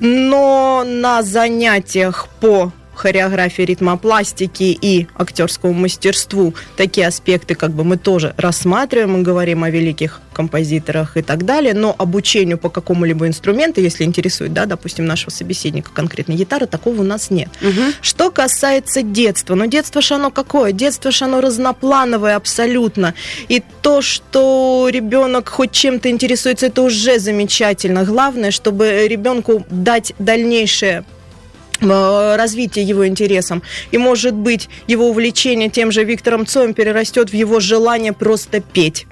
но 0.00 0.84
на 0.86 1.22
занятиях 1.22 2.28
по 2.40 2.72
хореографии 3.02 3.62
ритмопластики 3.62 4.78
и 4.80 5.08
актерскому 5.16 5.72
мастерству 5.72 6.54
такие 6.76 7.08
аспекты 7.08 7.56
как 7.56 7.72
бы 7.72 7.82
мы 7.82 7.96
тоже 7.96 8.32
рассматриваем, 8.36 9.12
мы 9.12 9.22
говорим 9.22 9.64
о 9.64 9.70
великих 9.70 10.20
композиторах 10.32 11.16
и 11.16 11.22
так 11.22 11.44
далее, 11.44 11.74
но 11.74 11.94
обучению 11.98 12.58
по 12.58 12.70
какому-либо 12.70 13.26
инструменту, 13.26 13.80
если 13.80 14.04
интересует, 14.04 14.52
да, 14.52 14.66
допустим, 14.66 15.04
нашего 15.04 15.30
собеседника 15.30 15.90
конкретно 15.92 16.32
гитара, 16.34 16.66
такого 16.66 17.00
у 17.00 17.04
нас 17.04 17.30
нет. 17.30 17.48
Угу. 17.60 17.92
Что 18.00 18.30
касается 18.30 19.02
детства, 19.02 19.56
ну 19.56 19.66
детство 19.66 20.00
же 20.00 20.14
оно 20.14 20.30
какое? 20.30 20.72
Детство 20.72 21.10
же 21.10 21.24
оно 21.24 21.40
разноплановое 21.40 22.36
абсолютно. 22.36 23.14
И 23.48 23.62
то, 23.82 24.00
что 24.00 24.88
ребенок 24.90 25.48
хоть 25.48 25.72
чем-то 25.72 26.08
интересуется, 26.08 26.66
это 26.66 26.82
уже 26.82 27.18
замечательно. 27.18 28.04
Главное, 28.04 28.52
чтобы 28.52 29.08
ребенку 29.08 29.66
дать 29.70 30.14
дальнейшее 30.18 31.04
развитие 31.82 32.84
его 32.84 33.06
интересам. 33.06 33.62
И, 33.90 33.98
может 33.98 34.34
быть, 34.34 34.68
его 34.86 35.08
увлечение 35.08 35.68
тем 35.68 35.90
же 35.90 36.04
Виктором 36.04 36.46
Цоем 36.46 36.74
перерастет 36.74 37.30
в 37.30 37.34
его 37.34 37.60
желание 37.60 38.12
просто 38.12 38.60
петь. 38.60 39.06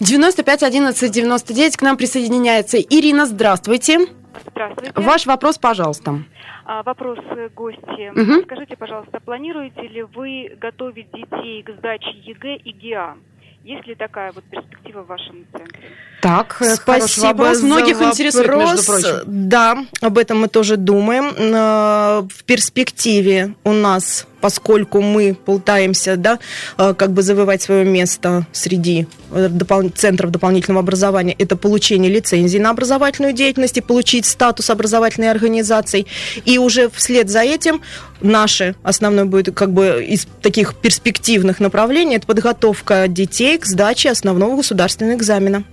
95 0.00 0.62
11 0.62 1.10
99 1.10 1.76
к 1.76 1.82
нам 1.82 1.96
присоединяется 1.96 2.78
Ирина. 2.78 3.26
Здравствуйте. 3.26 4.06
Здравствуйте. 4.50 4.92
Ваш 4.96 5.26
вопрос, 5.26 5.58
пожалуйста. 5.58 6.24
А, 6.64 6.82
вопрос 6.82 7.18
гости. 7.54 8.10
Угу. 8.10 8.42
Скажите, 8.44 8.76
пожалуйста, 8.76 9.20
планируете 9.20 9.82
ли 9.82 10.02
вы 10.02 10.56
готовить 10.60 11.10
детей 11.12 11.62
к 11.62 11.70
сдаче 11.78 12.10
ЕГЭ 12.24 12.56
и 12.56 12.72
ГИА? 12.72 13.16
Есть 13.64 13.86
ли 13.86 13.94
такая 13.94 14.32
вот 14.32 14.44
перспектива 14.44 15.02
в 15.02 15.06
вашем 15.06 15.46
центре? 15.52 15.90
Так, 16.20 16.56
э, 16.60 16.74
спасибо 16.74 17.26
вопрос. 17.26 17.58
За 17.58 17.66
Многих 17.66 17.96
вопрос. 17.96 18.14
интересует, 18.14 18.48
между 18.48 18.84
прочим. 18.84 19.22
Да, 19.26 19.84
об 20.00 20.18
этом 20.18 20.40
мы 20.40 20.48
тоже 20.48 20.76
думаем. 20.76 21.32
Э, 21.36 22.22
в 22.28 22.44
перспективе 22.44 23.54
у 23.64 23.72
нас 23.72 24.26
поскольку 24.42 25.00
мы 25.00 25.34
пытаемся, 25.34 26.16
да, 26.16 26.38
э, 26.76 26.92
как 26.94 27.12
бы 27.12 27.22
завоевать 27.22 27.62
свое 27.62 27.84
место 27.84 28.46
среди 28.52 29.06
допол- 29.30 29.90
центров 29.94 30.30
дополнительного 30.30 30.82
образования, 30.82 31.34
это 31.38 31.56
получение 31.56 32.10
лицензии 32.10 32.58
на 32.58 32.70
образовательную 32.70 33.32
деятельность 33.32 33.78
и 33.78 33.80
получить 33.80 34.26
статус 34.26 34.68
образовательной 34.68 35.30
организации. 35.30 36.06
И 36.44 36.58
уже 36.58 36.90
вслед 36.90 37.30
за 37.30 37.40
этим 37.40 37.80
наше 38.20 38.74
основное 38.82 39.24
будет 39.24 39.54
как 39.54 39.72
бы 39.72 40.04
из 40.06 40.26
таких 40.42 40.74
перспективных 40.74 41.60
направлений 41.60 42.16
это 42.16 42.26
подготовка 42.26 43.06
детей 43.08 43.58
к 43.58 43.66
сдаче 43.66 44.10
основного 44.10 44.56
государственного 44.56 45.16
экзамена. 45.16 45.64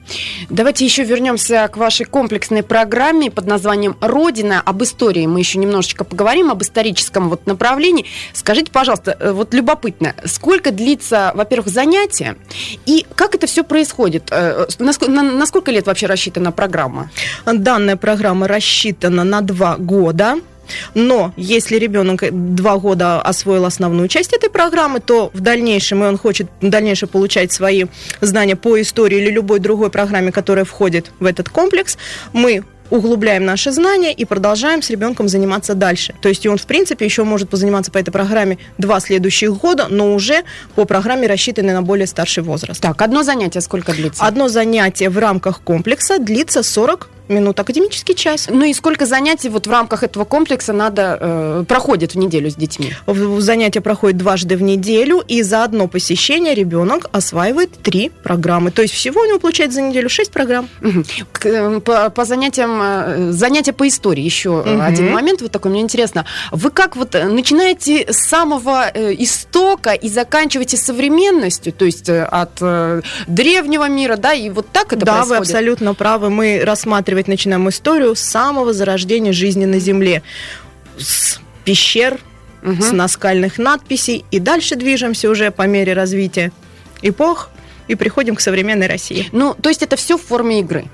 Давайте 0.50 0.86
еще 0.86 1.04
вернемся 1.04 1.68
к 1.72 1.78
вашей 1.78 2.06
комплексной 2.06 2.64
программе 2.64 3.32
под 3.32 3.46
названием 3.46 3.98
«Родина». 4.02 4.62
Об 4.64 4.84
истории 4.84 5.26
мы 5.26 5.40
еще 5.40 5.58
немножечко 5.58 6.04
поговорим, 6.04 6.52
об 6.52 6.62
историческом 6.62 7.30
вот 7.30 7.46
направлении. 7.46 8.06
Скажите, 8.34 8.59
пожалуйста, 8.68 9.16
э, 9.20 9.32
вот 9.32 9.54
любопытно, 9.54 10.14
сколько 10.26 10.72
длится, 10.72 11.32
во-первых, 11.36 11.68
занятие, 11.70 12.36
и 12.86 13.06
как 13.16 13.36
это 13.36 13.48
все 13.48 13.64
происходит? 13.64 14.30
Э, 14.32 14.68
на, 14.80 15.24
на, 15.24 15.46
сколько 15.46 15.72
лет 15.72 15.88
вообще 15.88 16.08
рассчитана 16.08 16.52
программа? 16.52 17.10
Данная 17.46 17.96
программа 17.96 18.48
рассчитана 18.48 19.24
на 19.24 19.42
два 19.42 19.78
года. 19.78 20.36
Но 20.94 21.34
если 21.36 21.78
ребенок 21.78 22.24
два 22.54 22.78
года 22.78 23.22
освоил 23.22 23.66
основную 23.66 24.08
часть 24.08 24.34
этой 24.34 24.50
программы, 24.50 25.00
то 25.00 25.32
в 25.34 25.40
дальнейшем, 25.40 26.04
и 26.04 26.08
он 26.08 26.18
хочет 26.18 26.48
дальнейшее 26.62 27.10
получать 27.10 27.52
свои 27.52 27.86
знания 28.22 28.56
по 28.56 28.80
истории 28.80 29.18
или 29.18 29.32
любой 29.32 29.60
другой 29.60 29.90
программе, 29.90 30.32
которая 30.32 30.66
входит 30.66 31.12
в 31.20 31.26
этот 31.26 31.50
комплекс, 31.50 31.98
мы 32.34 32.64
углубляем 32.90 33.46
наши 33.46 33.72
знания 33.72 34.14
и 34.14 34.26
продолжаем 34.26 34.82
с 34.82 34.90
ребенком 34.90 35.28
заниматься 35.28 35.76
дальше. 35.76 36.14
То 36.22 36.30
есть 36.30 36.46
и 36.46 36.50
он, 36.50 36.58
в 36.58 36.66
принципе, 36.66 37.06
еще 37.06 37.24
может 37.24 37.50
позаниматься 37.50 37.92
по 37.92 37.98
этой 37.98 38.12
программе 38.12 38.58
два 38.78 39.00
следующих 39.00 39.56
года, 39.58 39.88
но 39.90 40.14
уже 40.14 40.44
по 40.76 40.86
программе, 40.86 41.28
рассчитанной 41.28 41.74
на 41.74 41.82
более 41.82 42.08
старший 42.08 42.44
возраст. 42.44 42.82
Так, 42.82 43.02
одно 43.02 43.24
занятие 43.24 43.62
сколько 43.62 43.94
длится? 43.94 44.24
Одно 44.24 44.48
занятие 44.48 45.10
в 45.10 45.18
рамках 45.18 45.62
комплекса 45.62 46.20
длится 46.20 46.64
40 46.64 47.10
минут, 47.30 47.60
академический 47.60 48.16
час. 48.16 48.48
Ну 48.50 48.66
и 48.66 48.74
сколько 48.74 49.06
занятий 49.06 49.50
вот 49.50 49.68
в 49.68 49.72
рамках 49.72 50.04
этого 50.04 50.26
комплекса 50.26 50.74
надо 50.74 51.18
э, 51.20 51.64
проходит 51.68 52.16
в 52.16 52.18
неделю 52.18 52.50
с 52.50 52.56
детьми? 52.56 52.94
Занятия 53.38 53.82
проходят 53.82 54.18
дважды 54.18 54.58
в 54.58 54.62
неделю, 54.62 55.24
и 55.28 55.42
за 55.44 55.64
одно 55.64 55.88
посещение 55.88 56.56
ребенок 56.56 57.10
осваивает 57.12 57.72
три 57.82 58.10
программы. 58.24 58.72
То 58.72 58.82
есть 58.82 58.94
всего 58.94 59.22
у 59.22 59.26
него 59.26 59.40
получается 59.40 59.76
за 59.76 59.82
неделю 59.84 60.10
шесть 60.10 60.32
программ. 60.32 60.68
Угу. 60.82 61.82
По, 61.82 62.10
по 62.10 62.26
занятиям, 62.26 62.80
э, 62.82 63.32
занятия 63.32 63.74
по 63.74 63.88
истории 63.88 64.24
еще 64.24 64.50
угу. 64.50 64.82
один 64.82 65.12
момент 65.12 65.42
вот 65.42 65.52
такой, 65.52 65.72
мне 65.72 65.82
интересно. 65.82 66.26
Вы 66.52 66.72
как 66.72 66.96
вот 66.96 67.14
начинаете 67.14 68.12
с 68.12 68.28
самого 68.28 68.88
истока 68.96 69.92
и 69.92 70.10
заканчиваете 70.10 70.78
современностью, 70.78 71.74
то 71.74 71.86
есть 71.86 72.10
от 72.10 72.60
древнего 73.28 73.88
мира, 73.88 74.16
да, 74.16 74.34
и 74.34 74.50
вот 74.50 74.68
так 74.72 74.94
это 74.94 75.06
да, 75.06 75.14
происходит? 75.14 75.30
Да, 75.30 75.36
вы 75.36 75.38
абсолютно 75.38 75.94
правы. 75.94 76.30
Мы 76.30 76.62
рассматриваем 76.64 77.19
рассказывать 77.20 77.28
начинаем 77.28 77.70
историю 77.70 78.16
с 78.16 78.22
самого 78.22 78.74
зарождения 78.74 79.34
жизни 79.34 79.66
на 79.66 79.80
Земле. 79.80 80.22
С 80.98 81.40
пещер, 81.66 82.20
угу. 82.64 82.82
с 82.82 82.92
наскальных 82.92 83.60
надписей. 83.60 84.24
И 84.32 84.40
дальше 84.40 84.76
движемся 84.76 85.30
уже 85.30 85.52
по 85.52 85.68
мере 85.68 85.94
развития 85.94 86.52
эпох 87.02 87.50
и 87.90 87.96
приходим 87.96 88.36
к 88.36 88.42
современной 88.42 88.88
России. 88.88 89.26
Ну, 89.32 89.56
то 89.62 89.70
есть 89.70 89.84
это 89.84 89.96
все 89.96 90.16
в 90.16 90.22
форме 90.22 90.60
игры? 90.60 90.86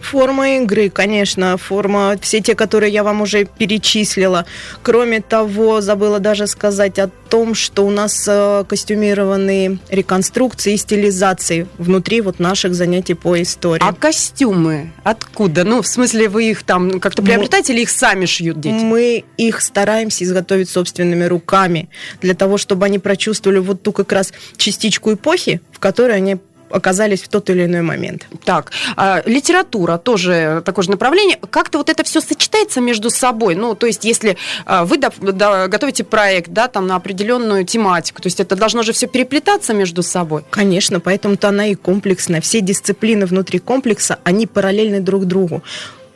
Форма 0.00 0.58
игры, 0.58 0.90
конечно, 0.90 1.56
форма, 1.56 2.16
все 2.20 2.40
те, 2.40 2.54
которые 2.54 2.92
я 2.92 3.02
вам 3.02 3.22
уже 3.22 3.44
перечислила. 3.44 4.44
Кроме 4.82 5.20
того, 5.20 5.80
забыла 5.80 6.18
даже 6.18 6.46
сказать 6.46 6.98
о 6.98 7.10
том, 7.32 7.54
что 7.54 7.86
у 7.86 7.90
нас 7.90 8.26
э, 8.28 8.62
костюмированные 8.68 9.78
реконструкции 9.88 10.74
и 10.74 10.76
стилизации 10.76 11.66
внутри 11.78 12.20
вот 12.20 12.38
наших 12.38 12.74
занятий 12.74 13.14
по 13.14 13.40
истории. 13.40 13.82
А 13.82 13.94
костюмы 13.94 14.92
откуда? 15.02 15.64
Ну, 15.64 15.80
в 15.80 15.86
смысле, 15.86 16.28
вы 16.28 16.50
их 16.50 16.62
там 16.62 17.00
как-то 17.00 17.22
приобретаете 17.22 17.72
мы, 17.72 17.76
или 17.76 17.82
их 17.84 17.90
сами 17.90 18.26
шьют 18.26 18.60
дети? 18.60 18.84
Мы 18.84 19.24
их 19.38 19.62
стараемся 19.62 20.24
изготовить 20.24 20.68
собственными 20.68 21.24
руками 21.24 21.88
для 22.20 22.34
того, 22.34 22.58
чтобы 22.58 22.84
они 22.84 22.98
прочувствовали 22.98 23.60
вот 23.60 23.82
ту 23.82 23.92
как 23.92 24.12
раз 24.12 24.34
частичку 24.58 25.14
эпохи, 25.14 25.62
в 25.72 25.78
которой 25.78 26.18
они 26.18 26.36
оказались 26.72 27.22
в 27.22 27.28
тот 27.28 27.50
или 27.50 27.64
иной 27.64 27.82
момент. 27.82 28.26
Так, 28.44 28.72
а, 28.96 29.22
литература 29.26 29.98
тоже 29.98 30.62
такое 30.64 30.84
же 30.84 30.90
направление. 30.90 31.38
Как-то 31.50 31.78
вот 31.78 31.88
это 31.88 32.02
все 32.04 32.20
сочетается 32.20 32.80
между 32.80 33.10
собой? 33.10 33.54
Ну, 33.54 33.74
то 33.74 33.86
есть, 33.86 34.04
если 34.04 34.36
а, 34.64 34.84
вы 34.84 34.98
да, 34.98 35.12
да, 35.20 35.68
готовите 35.68 36.04
проект, 36.04 36.50
да, 36.50 36.68
там 36.68 36.86
на 36.86 36.96
определенную 36.96 37.64
тематику, 37.64 38.22
то 38.22 38.26
есть 38.26 38.40
это 38.40 38.56
должно 38.56 38.82
же 38.82 38.92
все 38.92 39.06
переплетаться 39.06 39.74
между 39.74 40.02
собой? 40.02 40.44
Конечно, 40.50 41.00
поэтому-то 41.00 41.48
она 41.48 41.66
и 41.66 41.74
комплексная. 41.74 42.40
Все 42.40 42.60
дисциплины 42.60 43.26
внутри 43.26 43.58
комплекса, 43.58 44.18
они 44.24 44.46
параллельны 44.46 45.00
друг 45.00 45.26
другу. 45.26 45.62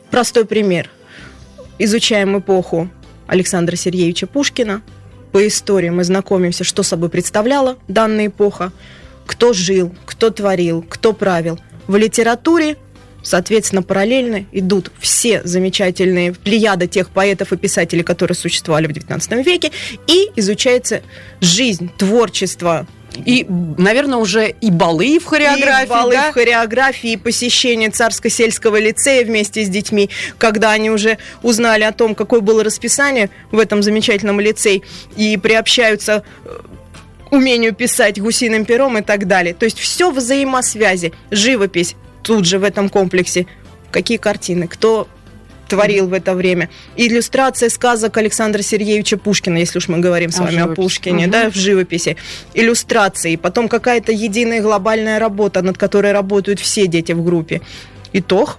Простой 0.09 0.45
пример. 0.45 0.89
Изучаем 1.79 2.39
эпоху 2.39 2.89
Александра 3.27 3.75
Сергеевича 3.75 4.25
Пушкина. 4.25 4.81
По 5.31 5.45
истории 5.45 5.89
мы 5.89 6.03
знакомимся, 6.03 6.63
что 6.63 6.81
собой 6.81 7.09
представляла 7.09 7.77
данная 7.87 8.27
эпоха 8.27 8.71
кто 9.27 9.53
жил, 9.53 9.93
кто 10.05 10.31
творил, 10.31 10.81
кто 10.81 11.13
правил. 11.13 11.59
В 11.85 11.95
литературе 11.95 12.77
Соответственно, 13.23 13.83
параллельно 13.83 14.45
идут 14.53 14.89
все 14.99 15.41
замечательные 15.43 16.31
плеяды 16.31 16.87
тех 16.87 17.09
поэтов 17.09 17.51
и 17.51 17.57
писателей, 17.57 18.03
которые 18.03 18.37
существовали 18.37 18.87
в 18.87 18.91
XIX 18.91 19.43
веке, 19.43 19.71
и 20.07 20.31
изучается 20.37 21.01
жизнь, 21.41 21.91
творчество 21.97 22.87
и, 23.25 23.45
наверное, 23.77 24.17
уже 24.17 24.49
и 24.49 24.69
балы 24.69 25.19
в 25.19 25.25
хореографии, 25.25 25.85
и 25.85 25.89
балы 25.89 26.13
да? 26.13 26.31
в 26.31 26.33
хореографии, 26.33 27.11
и 27.13 27.17
посещение 27.17 27.89
царско-сельского 27.89 28.79
лицея 28.79 29.25
вместе 29.25 29.63
с 29.63 29.69
детьми, 29.69 30.09
когда 30.37 30.71
они 30.71 30.89
уже 30.89 31.17
узнали 31.41 31.83
о 31.83 31.91
том, 31.91 32.15
какое 32.15 32.41
было 32.41 32.63
расписание 32.63 33.29
в 33.51 33.59
этом 33.59 33.81
замечательном 33.81 34.39
лицее, 34.39 34.81
и 35.15 35.37
приобщаются 35.37 36.23
э, 36.45 36.49
умению 37.31 37.73
писать 37.73 38.19
гусиным 38.19 38.65
пером 38.65 38.97
и 38.97 39.01
так 39.01 39.27
далее. 39.27 39.53
То 39.53 39.65
есть 39.65 39.79
все 39.79 40.11
взаимосвязи. 40.11 41.13
Живопись 41.31 41.95
тут 42.23 42.45
же 42.45 42.59
в 42.59 42.63
этом 42.63 42.89
комплексе. 42.89 43.47
Какие 43.91 44.17
картины, 44.17 44.67
кто 44.67 45.07
творил 45.67 46.07
в 46.07 46.13
это 46.13 46.33
время. 46.33 46.69
Иллюстрация 46.95 47.69
сказок 47.69 48.17
Александра 48.17 48.61
Сергеевича 48.61 49.17
Пушкина, 49.17 49.57
если 49.57 49.77
уж 49.77 49.87
мы 49.87 49.99
говорим 49.99 50.31
с 50.31 50.39
а, 50.39 50.43
вами 50.43 50.59
о 50.59 50.67
Пушкине, 50.67 51.25
угу. 51.25 51.31
да, 51.31 51.51
в 51.51 51.55
живописи. 51.55 52.17
Иллюстрации, 52.53 53.35
потом 53.35 53.67
какая-то 53.67 54.11
единая 54.11 54.61
глобальная 54.61 55.19
работа, 55.19 55.61
над 55.61 55.77
которой 55.77 56.11
работают 56.11 56.59
все 56.59 56.87
дети 56.87 57.11
в 57.11 57.23
группе. 57.23 57.61
Итог 58.13 58.57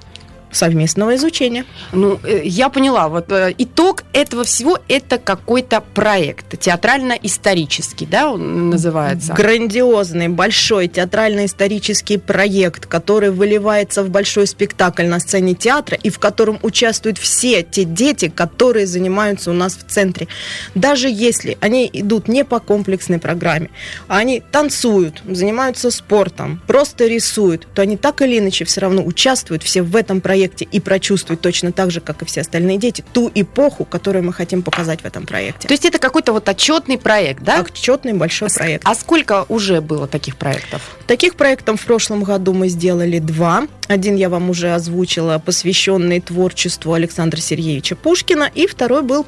совместного 0.50 1.16
изучения. 1.16 1.64
Ну, 1.92 2.18
э, 2.22 2.42
я 2.44 2.68
поняла. 2.68 3.08
Вот 3.08 3.30
э, 3.30 3.54
итог 3.58 4.04
этого 4.12 4.44
всего– 4.44 4.78
это 4.88 5.18
какой-то 5.18 5.82
проект 5.94 6.58
театрально-исторический, 6.58 8.06
да, 8.06 8.32
он 8.32 8.70
называется? 8.70 9.34
Грандиозный, 9.34 10.28
большой 10.28 10.88
театрально-исторический 10.88 12.18
проект, 12.18 12.86
который 12.86 13.30
выливается 13.30 14.02
в 14.02 14.10
большой 14.10 14.46
спектакль 14.46 15.06
на 15.06 15.20
сцене 15.20 15.54
театра 15.54 15.98
и 16.02 16.10
в 16.10 16.18
котором 16.18 16.58
участвуют 16.62 17.18
все 17.18 17.62
те 17.62 17.84
дети, 17.84 18.28
которые 18.28 18.86
занимаются 18.86 19.50
у 19.50 19.54
нас 19.54 19.76
в 19.76 19.90
центре. 19.90 20.28
Даже 20.74 21.08
если 21.08 21.58
они 21.60 21.88
идут 21.92 22.28
не 22.28 22.44
по 22.44 22.60
комплексной 22.60 23.18
программе, 23.18 23.70
а 24.08 24.18
они 24.18 24.42
танцуют, 24.50 25.22
занимаются 25.28 25.90
спортом, 25.90 26.60
просто 26.66 27.06
рисуют, 27.06 27.66
то 27.74 27.82
они 27.82 27.96
так 27.96 28.22
или 28.22 28.38
иначе 28.38 28.64
все 28.64 28.80
равно 28.80 29.02
участвуют 29.04 29.62
все 29.62 29.82
в 29.82 29.94
этом 29.94 30.20
проекте 30.20 30.37
проекте 30.38 30.68
и 30.70 30.78
прочувствовать 30.78 31.40
точно 31.40 31.72
так 31.72 31.90
же, 31.90 32.00
как 32.00 32.22
и 32.22 32.24
все 32.24 32.42
остальные 32.42 32.78
дети, 32.78 33.04
ту 33.12 33.30
эпоху, 33.34 33.84
которую 33.84 34.24
мы 34.24 34.32
хотим 34.32 34.62
показать 34.62 35.00
в 35.00 35.04
этом 35.04 35.26
проекте. 35.26 35.66
То 35.66 35.74
есть 35.74 35.84
это 35.84 35.98
какой-то 35.98 36.32
вот 36.32 36.48
отчетный 36.48 36.96
проект, 36.96 37.42
да? 37.42 37.60
Отчетный 37.60 38.12
большой 38.12 38.48
а 38.48 38.54
проект. 38.54 38.82
А 38.86 38.94
сколько 38.94 39.46
уже 39.48 39.80
было 39.80 40.06
таких 40.06 40.36
проектов? 40.36 40.96
Таких 41.08 41.34
проектов 41.34 41.80
в 41.80 41.84
прошлом 41.84 42.22
году 42.22 42.52
мы 42.52 42.68
сделали 42.68 43.18
два. 43.18 43.66
Один 43.88 44.14
я 44.14 44.28
вам 44.28 44.50
уже 44.50 44.74
озвучила, 44.74 45.42
посвященный 45.44 46.20
творчеству 46.20 46.92
Александра 46.92 47.40
Сергеевича 47.40 47.96
Пушкина, 47.96 48.48
и 48.54 48.68
второй 48.68 49.02
был 49.02 49.24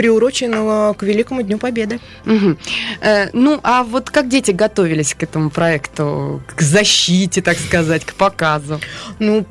приуроченного 0.00 0.94
к 0.94 1.02
Великому 1.02 1.42
Дню 1.42 1.58
Победы. 1.58 2.00
Угу. 2.24 2.56
Э, 3.02 3.28
ну, 3.34 3.60
а 3.62 3.84
вот 3.84 4.08
как 4.08 4.30
дети 4.30 4.50
готовились 4.50 5.12
к 5.12 5.22
этому 5.22 5.50
проекту, 5.50 6.42
к 6.56 6.62
защите, 6.62 7.42
так 7.42 7.58
сказать, 7.58 8.06
к 8.06 8.14
показу? 8.14 8.80
Ну, 9.18 9.44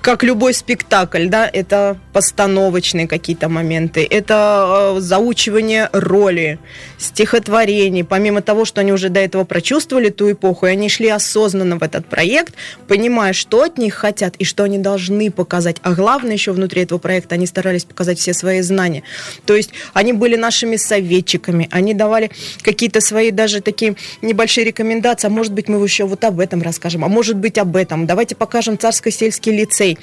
как 0.00 0.22
любой 0.22 0.54
спектакль, 0.54 1.26
да, 1.26 1.46
это 1.52 1.98
постановочные 2.14 3.06
какие-то 3.08 3.50
моменты, 3.50 4.06
это 4.10 4.94
э, 4.96 5.00
заучивание 5.00 5.90
роли, 5.92 6.58
стихотворений, 6.96 8.02
помимо 8.02 8.40
того, 8.40 8.64
что 8.64 8.80
они 8.80 8.94
уже 8.94 9.10
до 9.10 9.20
этого 9.20 9.44
прочувствовали 9.44 10.08
ту 10.08 10.32
эпоху, 10.32 10.64
и 10.64 10.70
они 10.70 10.88
шли 10.88 11.10
осознанно 11.10 11.76
в 11.76 11.82
этот 11.82 12.06
проект, 12.06 12.54
понимая, 12.88 13.34
что 13.34 13.64
от 13.64 13.76
них 13.76 13.92
хотят 13.92 14.34
и 14.36 14.44
что 14.44 14.62
они 14.64 14.78
должны 14.78 15.30
показать. 15.30 15.76
А 15.82 15.92
главное 15.92 16.32
еще 16.32 16.52
внутри 16.52 16.84
этого 16.84 16.98
проекта 16.98 17.34
они 17.34 17.44
старались 17.44 17.84
показать 17.84 18.18
все 18.18 18.32
свои 18.32 18.62
знания. 18.62 19.02
То 19.44 19.54
есть 19.54 19.72
они 19.92 20.12
были 20.12 20.36
нашими 20.36 20.76
советчиками, 20.76 21.68
они 21.70 21.94
давали 21.94 22.30
какие-то 22.62 23.00
свои 23.00 23.30
даже 23.30 23.60
такие 23.60 23.96
небольшие 24.22 24.64
рекомендации, 24.64 25.28
а 25.28 25.30
может 25.30 25.52
быть 25.52 25.68
мы 25.68 25.82
еще 25.82 26.04
вот 26.04 26.24
об 26.24 26.40
этом 26.40 26.62
расскажем, 26.62 27.04
а 27.04 27.08
может 27.08 27.36
быть 27.36 27.58
об 27.58 27.76
этом, 27.76 28.06
давайте 28.06 28.34
покажем 28.34 28.76
царско-сельский 28.78 29.52
лицей. 29.52 29.98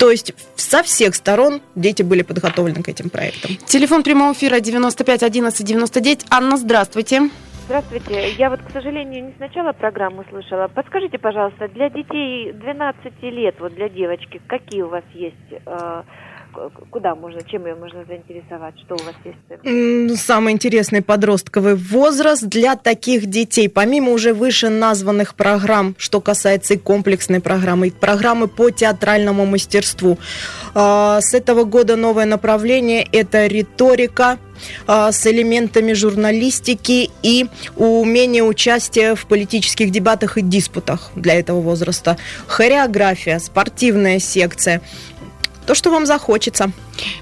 То 0.00 0.10
есть 0.10 0.32
со 0.56 0.82
всех 0.82 1.14
сторон 1.14 1.60
дети 1.74 2.02
были 2.02 2.22
подготовлены 2.22 2.82
к 2.82 2.88
этим 2.88 3.10
проектам. 3.10 3.56
Телефон 3.66 4.02
прямого 4.02 4.32
эфира 4.32 4.58
95 4.58 5.22
11 5.22 5.66
99. 5.66 6.26
Анна, 6.30 6.56
здравствуйте. 6.56 7.28
Здравствуйте. 7.66 8.32
Я 8.32 8.50
вот, 8.50 8.60
к 8.62 8.70
сожалению, 8.72 9.26
не 9.26 9.32
сначала 9.36 9.72
программу 9.72 10.24
слышала. 10.30 10.68
Подскажите, 10.68 11.18
пожалуйста, 11.18 11.68
для 11.68 11.88
детей 11.88 12.52
12 12.52 13.22
лет, 13.22 13.56
вот 13.60 13.74
для 13.74 13.88
девочки, 13.88 14.40
какие 14.48 14.82
у 14.82 14.88
вас 14.88 15.04
есть 15.14 15.36
э, 15.50 16.02
куда 16.90 17.14
можно, 17.14 17.42
чем 17.42 17.66
ее 17.66 17.74
можно 17.74 18.04
заинтересовать? 18.04 18.74
Что 18.84 18.94
у 18.94 18.98
вас 18.98 19.14
есть? 19.24 20.20
Самый 20.20 20.52
интересный 20.52 21.02
подростковый 21.02 21.74
возраст 21.74 22.42
для 22.42 22.76
таких 22.76 23.26
детей. 23.26 23.68
Помимо 23.68 24.12
уже 24.12 24.34
выше 24.34 24.68
названных 24.68 25.34
программ, 25.34 25.94
что 25.98 26.20
касается 26.20 26.74
и 26.74 26.76
комплексной 26.76 27.40
программы, 27.40 27.88
и 27.88 27.90
программы 27.90 28.48
по 28.48 28.70
театральному 28.70 29.46
мастерству. 29.46 30.18
А, 30.74 31.20
с 31.20 31.34
этого 31.34 31.64
года 31.64 31.96
новое 31.96 32.26
направление– 32.26 33.06
это 33.12 33.46
риторика, 33.46 34.38
а, 34.86 35.12
с 35.12 35.26
элементами 35.26 35.92
журналистики 35.92 37.10
и 37.22 37.46
умение 37.76 38.42
участия 38.42 39.14
в 39.14 39.26
политических 39.26 39.90
дебатах 39.90 40.38
и 40.38 40.42
диспутах 40.42 41.10
для 41.14 41.34
этого 41.34 41.60
возраста. 41.60 42.16
Хореография, 42.46 43.38
спортивная 43.38 44.18
секция– 44.18 44.82
то, 45.70 45.74
что 45.76 45.92
вам 45.92 46.04
захочется. 46.04 46.72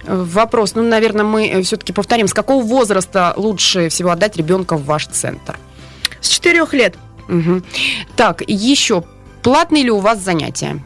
Вопрос, 0.06 0.74
ну, 0.74 0.82
наверное, 0.82 1.22
мы 1.22 1.48
э, 1.48 1.60
все-таки 1.60 1.92
повторим, 1.92 2.28
с 2.28 2.32
какого 2.32 2.64
возраста 2.64 3.34
лучше 3.36 3.90
всего 3.90 4.08
отдать 4.08 4.38
ребенка 4.38 4.78
в 4.78 4.86
ваш 4.86 5.06
центр? 5.06 5.58
С 6.22 6.30
четырех 6.30 6.72
лет. 6.72 6.94
Угу. 7.28 7.60
Так, 8.16 8.42
еще 8.46 9.04
платные 9.42 9.84
ли 9.84 9.90
у 9.90 9.98
вас 9.98 10.20
занятия? 10.20 10.82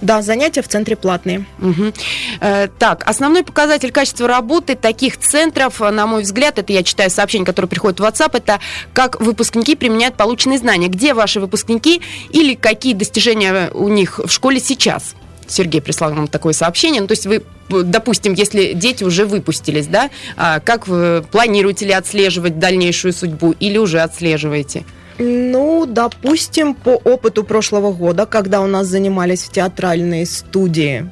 Да, 0.00 0.22
занятия 0.22 0.60
в 0.60 0.66
центре 0.66 0.96
платные. 0.96 1.46
Угу. 1.60 1.92
Э, 2.40 2.66
так, 2.80 3.04
основной 3.06 3.44
показатель 3.44 3.92
качества 3.92 4.26
работы 4.26 4.74
таких 4.74 5.16
центров, 5.16 5.78
на 5.78 6.08
мой 6.08 6.22
взгляд, 6.22 6.58
это 6.58 6.72
я 6.72 6.82
читаю 6.82 7.10
сообщения, 7.10 7.44
которые 7.44 7.68
приходят 7.68 8.00
в 8.00 8.02
WhatsApp, 8.02 8.36
это 8.36 8.58
как 8.92 9.20
выпускники 9.20 9.76
применяют 9.76 10.16
полученные 10.16 10.58
знания. 10.58 10.88
Где 10.88 11.14
ваши 11.14 11.38
выпускники 11.38 12.02
или 12.30 12.56
какие 12.56 12.92
достижения 12.92 13.70
у 13.72 13.86
них 13.86 14.18
в 14.18 14.30
школе 14.30 14.58
сейчас? 14.58 15.14
Сергей 15.46 15.80
прислал 15.80 16.12
нам 16.14 16.28
такое 16.28 16.52
сообщение. 16.52 17.00
Ну, 17.00 17.06
то 17.06 17.12
есть 17.12 17.26
вы, 17.26 17.42
допустим, 17.68 18.34
если 18.34 18.72
дети 18.72 19.04
уже 19.04 19.26
выпустились, 19.26 19.86
да, 19.86 20.10
а 20.36 20.60
как 20.60 20.88
вы 20.88 21.24
планируете 21.30 21.86
ли 21.86 21.92
отслеживать 21.92 22.58
дальнейшую 22.58 23.12
судьбу 23.12 23.54
или 23.58 23.78
уже 23.78 24.00
отслеживаете? 24.00 24.84
Ну, 25.18 25.86
допустим, 25.86 26.74
по 26.74 26.90
опыту 26.90 27.44
прошлого 27.44 27.92
года, 27.92 28.26
когда 28.26 28.60
у 28.60 28.66
нас 28.66 28.88
занимались 28.88 29.44
в 29.44 29.52
театральной 29.52 30.26
студии 30.26 31.08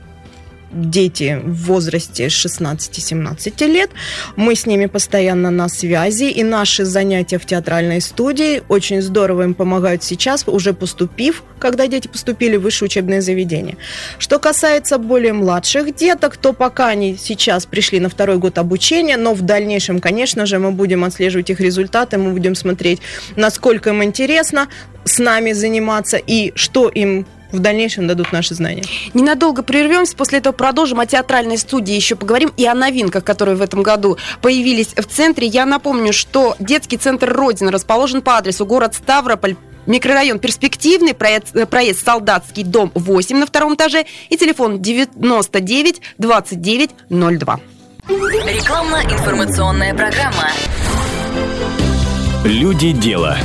дети 0.72 1.40
в 1.44 1.66
возрасте 1.66 2.26
16-17 2.26 3.66
лет. 3.66 3.90
Мы 4.36 4.54
с 4.54 4.66
ними 4.66 4.86
постоянно 4.86 5.50
на 5.50 5.68
связи, 5.68 6.24
и 6.24 6.42
наши 6.42 6.84
занятия 6.84 7.38
в 7.38 7.46
театральной 7.46 8.00
студии 8.00 8.62
очень 8.68 9.02
здорово 9.02 9.42
им 9.42 9.54
помогают 9.54 10.02
сейчас, 10.02 10.44
уже 10.46 10.72
поступив, 10.72 11.42
когда 11.58 11.86
дети 11.86 12.08
поступили 12.08 12.56
в 12.56 12.62
высшее 12.62 12.86
учебное 12.86 13.20
заведение. 13.20 13.76
Что 14.18 14.38
касается 14.38 14.98
более 14.98 15.32
младших 15.32 15.94
деток, 15.94 16.36
то 16.36 16.52
пока 16.52 16.88
они 16.88 17.16
сейчас 17.16 17.66
пришли 17.66 18.00
на 18.00 18.08
второй 18.08 18.38
год 18.38 18.58
обучения, 18.58 19.16
но 19.16 19.34
в 19.34 19.42
дальнейшем, 19.42 20.00
конечно 20.00 20.46
же, 20.46 20.58
мы 20.58 20.72
будем 20.72 21.04
отслеживать 21.04 21.50
их 21.50 21.60
результаты, 21.60 22.18
мы 22.18 22.32
будем 22.32 22.54
смотреть, 22.54 23.00
насколько 23.36 23.90
им 23.90 24.02
интересно 24.02 24.68
с 25.04 25.18
нами 25.18 25.52
заниматься 25.52 26.16
и 26.16 26.52
что 26.54 26.88
им 26.88 27.26
в 27.52 27.58
дальнейшем 27.58 28.06
дадут 28.06 28.32
наши 28.32 28.54
знания. 28.54 28.82
Ненадолго 29.14 29.62
прервемся, 29.62 30.16
после 30.16 30.38
этого 30.38 30.52
продолжим 30.52 31.00
о 31.00 31.06
театральной 31.06 31.58
студии 31.58 31.94
еще 31.94 32.16
поговорим 32.16 32.52
и 32.56 32.66
о 32.66 32.74
новинках, 32.74 33.24
которые 33.24 33.56
в 33.56 33.62
этом 33.62 33.82
году 33.82 34.18
появились 34.40 34.94
в 34.96 35.04
центре. 35.04 35.46
Я 35.46 35.66
напомню, 35.66 36.12
что 36.12 36.56
детский 36.58 36.96
центр 36.96 37.32
Родина 37.32 37.70
расположен 37.70 38.22
по 38.22 38.36
адресу 38.36 38.66
город 38.66 38.94
Ставрополь, 38.94 39.56
Микрорайон 39.86 40.38
перспективный, 40.38 41.12
проезд, 41.12 41.68
проезд 41.68 42.04
Солдатский, 42.04 42.62
дом 42.62 42.92
8 42.94 43.36
на 43.36 43.46
втором 43.46 43.74
этаже 43.74 44.04
и 44.30 44.36
телефон 44.36 44.80
99 44.80 46.00
29 46.18 46.90
02. 47.08 47.60
Рекламно-информационная 48.08 49.94
программа. 49.94 50.50
Люди 52.44 52.92
дела. 52.92 53.38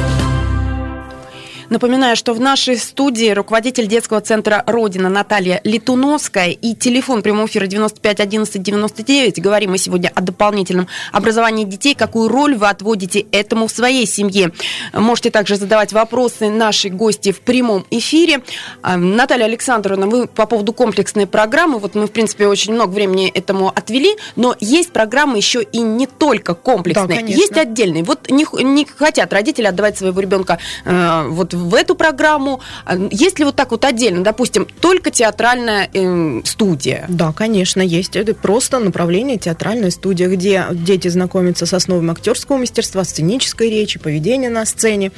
Напоминаю, 1.70 2.16
что 2.16 2.34
в 2.34 2.40
нашей 2.40 2.78
студии 2.78 3.30
руководитель 3.32 3.88
детского 3.88 4.22
центра 4.22 4.64
«Родина» 4.68 5.10
Наталья 5.10 5.60
Литуновская 5.66 6.52
и 6.52 6.74
телефон 6.74 7.22
прямого 7.22 7.48
эфира 7.48 7.68
95 7.68 8.22
11 8.22 8.64
99. 8.64 9.42
Говорим 9.42 9.72
мы 9.72 9.78
сегодня 9.78 10.10
о 10.16 10.22
дополнительном 10.22 10.88
образовании 11.12 11.66
детей. 11.66 11.94
Какую 11.94 12.30
роль 12.30 12.56
вы 12.56 12.70
отводите 12.70 13.26
этому 13.34 13.68
в 13.68 13.72
своей 13.72 14.06
семье? 14.06 14.54
Можете 14.94 15.30
также 15.30 15.58
задавать 15.58 15.92
вопросы 15.92 16.50
нашей 16.50 16.90
гости 16.90 17.34
в 17.34 17.42
прямом 17.42 17.86
эфире. 17.92 18.44
А, 18.82 18.96
Наталья 18.96 19.46
Александровна, 19.46 20.08
вы 20.08 20.28
по 20.28 20.46
поводу 20.46 20.72
комплексной 20.72 21.28
программы, 21.28 21.80
вот 21.80 21.96
мы, 21.96 22.08
в 22.08 22.12
принципе, 22.12 22.48
очень 22.48 22.74
много 22.74 22.92
времени 22.92 23.28
этому 23.28 23.68
отвели, 23.68 24.16
но 24.38 24.56
есть 24.62 24.92
программы 24.92 25.36
еще 25.36 25.64
и 25.64 25.80
не 25.80 26.08
только 26.08 26.54
комплексные, 26.54 27.20
Да, 27.20 27.28
есть 27.28 27.58
отдельные. 27.58 28.06
Вот 28.06 28.30
не, 28.30 28.46
не 28.64 28.86
хотят 28.86 29.34
родители 29.34 29.66
отдавать 29.66 29.98
своего 29.98 30.22
ребенка 30.22 30.60
э, 30.86 31.28
вот 31.28 31.57
в 31.58 31.74
эту 31.74 31.96
программу. 31.96 32.62
А 32.86 32.96
Есть 33.12 33.40
ли 33.40 33.46
вот 33.46 33.56
так 33.56 33.72
вот 33.72 33.86
отдельно, 33.86 34.24
допустим, 34.24 34.68
только 34.80 35.12
театральная 35.12 35.90
э, 35.94 36.42
студия? 36.46 37.06
Да, 37.10 37.32
конечно, 37.34 37.82
есть. 37.82 38.16
Это 38.16 38.34
просто 38.34 38.80
направление 38.80 39.38
театральная 39.38 39.92
студия, 39.92 40.28
где 40.30 40.66
дети 40.72 41.08
знакомятся 41.08 41.66
с 41.66 41.74
основами 41.74 42.12
актерского 42.12 42.58
мастерства, 42.58 43.04
сценической 43.04 43.70
речи, 43.70 44.00
поведения 44.00 44.50
на 44.50 44.66
сцене. 44.66 45.12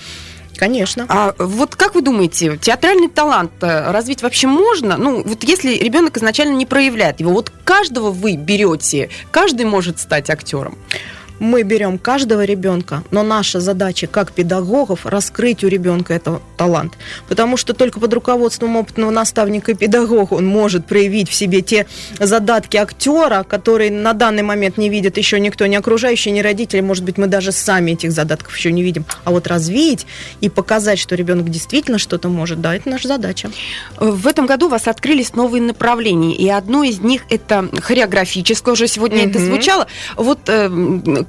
Конечно. 0.59 1.05
А 1.07 1.33
вот 1.37 1.75
как 1.75 1.95
вы 1.95 2.01
думаете, 2.01 2.57
театральный 2.57 3.07
талант 3.07 3.51
э, 3.61 3.91
развить 3.91 4.21
вообще 4.21 4.47
можно? 4.47 4.97
Ну, 4.97 5.23
вот 5.23 5.45
если 5.45 5.73
ребенок 5.75 6.17
изначально 6.17 6.55
не 6.55 6.65
проявляет 6.65 7.21
его, 7.21 7.31
вот 7.31 7.49
каждого 7.63 8.11
вы 8.11 8.35
берете, 8.35 9.09
каждый 9.31 9.65
может 9.65 9.99
стать 9.99 10.29
актером. 10.29 10.77
Мы 11.39 11.63
берем 11.63 11.97
каждого 11.97 12.43
ребенка, 12.43 13.03
но 13.11 13.23
наша 13.23 13.59
задача 13.59 14.07
как 14.07 14.31
педагогов 14.33 15.05
раскрыть 15.05 15.63
у 15.63 15.67
ребенка 15.67 16.13
этот 16.13 16.41
талант. 16.57 16.93
Потому 17.27 17.57
что 17.57 17.73
только 17.73 17.99
под 17.99 18.13
руководством 18.13 18.75
опытного 18.75 19.09
наставника 19.11 19.71
и 19.71 19.75
педагога 19.75 20.33
он 20.33 20.45
может 20.45 20.85
проявить 20.85 21.29
в 21.29 21.33
себе 21.33 21.61
те 21.61 21.85
задатки 22.19 22.77
актера, 22.77 23.43
которые 23.43 23.91
на 23.91 24.13
данный 24.13 24.43
момент 24.43 24.77
не 24.77 24.89
видит 24.89 25.17
еще 25.17 25.39
никто, 25.39 25.65
ни 25.65 25.75
окружающий, 25.75 26.31
ни 26.31 26.41
родители. 26.41 26.81
Может 26.81 27.03
быть, 27.05 27.17
мы 27.17 27.27
даже 27.27 27.51
сами 27.51 27.91
этих 27.91 28.11
задатков 28.11 28.55
еще 28.57 28.71
не 28.71 28.83
видим. 28.83 29.05
А 29.23 29.31
вот 29.31 29.47
развить 29.47 30.05
и 30.41 30.49
показать, 30.49 30.99
что 30.99 31.15
ребенок 31.15 31.49
действительно 31.49 31.97
что-то 31.99 32.29
может, 32.29 32.61
да, 32.61 32.75
это 32.75 32.89
наша 32.89 33.07
задача. 33.07 33.49
В 33.97 34.27
этом 34.27 34.45
году 34.45 34.65
у 34.67 34.69
вас 34.69 34.87
открылись 34.87 35.33
новые 35.35 35.61
направления, 35.61 36.35
и 36.35 36.47
одно 36.49 36.83
из 36.83 36.99
них 36.99 37.23
это 37.29 37.69
хореографическое, 37.81 38.73
уже 38.73 38.87
сегодня 38.87 39.25
это 39.25 39.39
Мгм. 39.39 39.47
звучало. 39.47 39.87
Вот 40.15 40.39
э, 40.47 40.69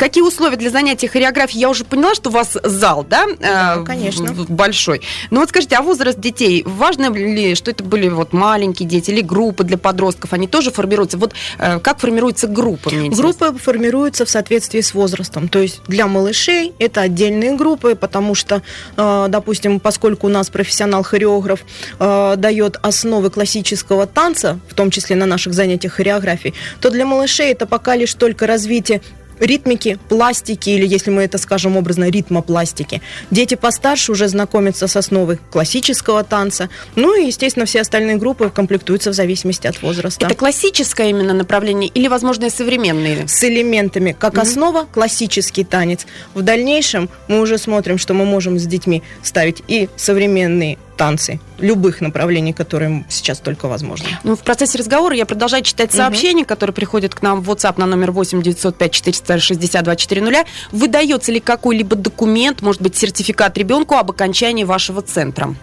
какие 0.01 0.25
условия 0.25 0.57
для 0.57 0.71
занятия 0.71 1.09
хореографией? 1.09 1.61
Я 1.61 1.69
уже 1.69 1.85
поняла, 1.85 2.15
что 2.15 2.31
у 2.31 2.33
вас 2.33 2.57
зал, 2.65 3.05
да? 3.09 3.27
Да, 3.39 3.77
Э, 3.81 3.85
конечно. 3.85 4.33
Большой. 4.49 5.03
Но 5.31 5.41
вот 5.41 5.51
скажите, 5.51 5.77
а 5.77 5.83
возраст 5.83 6.19
детей, 6.19 6.63
важно 6.67 7.13
ли, 7.13 7.55
что 7.55 7.71
это 7.71 7.85
были 7.85 8.09
вот 8.09 8.33
маленькие 8.33 8.89
дети 8.89 9.11
или 9.11 9.21
группы 9.21 9.63
для 9.63 9.77
подростков? 9.77 10.33
Они 10.33 10.49
тоже 10.49 10.71
формируются? 10.71 11.19
Вот 11.19 11.35
э, 11.59 11.79
как 11.81 11.99
формируется 11.99 12.47
группа? 12.49 12.89
Мне 12.89 13.09
интересно? 13.09 13.49
Группы 13.51 13.59
формируются 13.63 14.25
в 14.25 14.31
соответствии 14.31 14.81
с 14.81 14.95
возрастом. 14.95 15.49
То 15.49 15.59
есть 15.59 15.83
для 15.87 16.07
малышей 16.07 16.73
это 16.79 17.03
отдельные 17.03 17.55
группы, 17.55 17.95
потому 17.95 18.35
что, 18.35 18.63
э, 18.97 19.27
допустим, 19.29 19.81
поскольку 19.81 20.29
у 20.29 20.31
нас 20.31 20.49
профессионал-хореограф 20.49 21.61
дает 21.99 22.79
основы 22.83 23.31
классического 23.31 24.07
танца, 24.07 24.59
в 24.69 24.75
том 24.75 24.91
числе 24.91 25.17
на 25.17 25.27
наших 25.27 25.53
занятиях 25.53 25.93
хореографии, 25.93 26.55
то 26.81 26.91
для 26.91 27.05
малышей 27.05 27.53
это 27.53 27.67
пока 27.67 27.97
лишь 27.97 28.15
только 28.15 28.47
развитие 28.47 29.03
ритмики, 29.41 29.99
пластики, 30.09 30.71
или, 30.71 30.87
если 30.87 31.11
мы 31.11 31.23
это 31.23 31.39
скажем 31.39 31.77
образно, 31.77 32.09
ритмопластики. 32.09 33.03
Дети 33.31 33.55
постарше 33.57 34.13
уже 34.13 34.29
знакомятся 34.29 34.87
с 34.87 34.97
основой 34.97 35.39
классического 35.51 36.23
танца. 36.25 36.69
Ну 36.95 37.21
и, 37.21 37.27
естественно, 37.27 37.67
все 37.67 37.81
остальные 37.81 38.17
группы 38.17 38.51
комплектуются 38.51 39.11
в 39.11 39.15
зависимости 39.15 39.67
от 39.67 39.83
возраста. 39.83 40.27
Это 40.27 40.35
классическое 40.35 41.09
именно 41.09 41.33
направление 41.35 41.91
или, 41.93 42.09
возможно, 42.09 42.45
и 42.47 42.51
современные? 42.51 43.27
с 43.27 43.43
элементами 43.45 44.15
как 44.19 44.35
Мгм. 44.35 44.43
основа 44.43 44.85
классический 44.93 45.65
танец. 45.65 46.07
В 46.35 46.43
дальнейшем 46.43 47.09
мы 47.29 47.41
уже 47.41 47.59
смотрим, 47.59 47.99
что 47.99 48.15
мы 48.15 48.25
можем 48.25 48.59
с 48.59 48.67
детьми 48.67 49.03
ставить 49.23 49.63
и 49.69 49.89
современные 49.97 50.79
танцы 50.97 51.41
любых 51.59 52.01
направлений, 52.01 52.53
которые 52.53 53.05
сейчас 53.09 53.39
только 53.39 53.69
возможны. 53.69 54.09
Ну, 54.25 54.37
в 54.37 54.41
процессе 54.41 54.79
разговора 54.79 55.15
я 55.15 55.27
продолжаю 55.27 55.63
читать 55.63 55.93
сообщения, 55.93 56.45
которые 56.45 56.75
приходят 56.75 57.15
к 57.15 57.23
нам 57.23 57.43
в 57.43 57.51
WhatsApp 57.51 57.75
на 57.79 57.87
номер 57.87 58.11
8 58.11 58.43
905 58.43 58.93
460 58.93 59.85
240. 59.85 60.47
Выдается 60.73 61.33
ли 61.33 61.41
какой-либо 61.41 61.97
документ, 61.97 62.63
может 62.63 62.83
быть, 62.83 62.97
сертификат 62.97 63.57
ребенку 63.59 63.97
об 63.97 64.11
окончании 64.11 64.65
вашего 64.65 65.03
центра? 65.03 65.55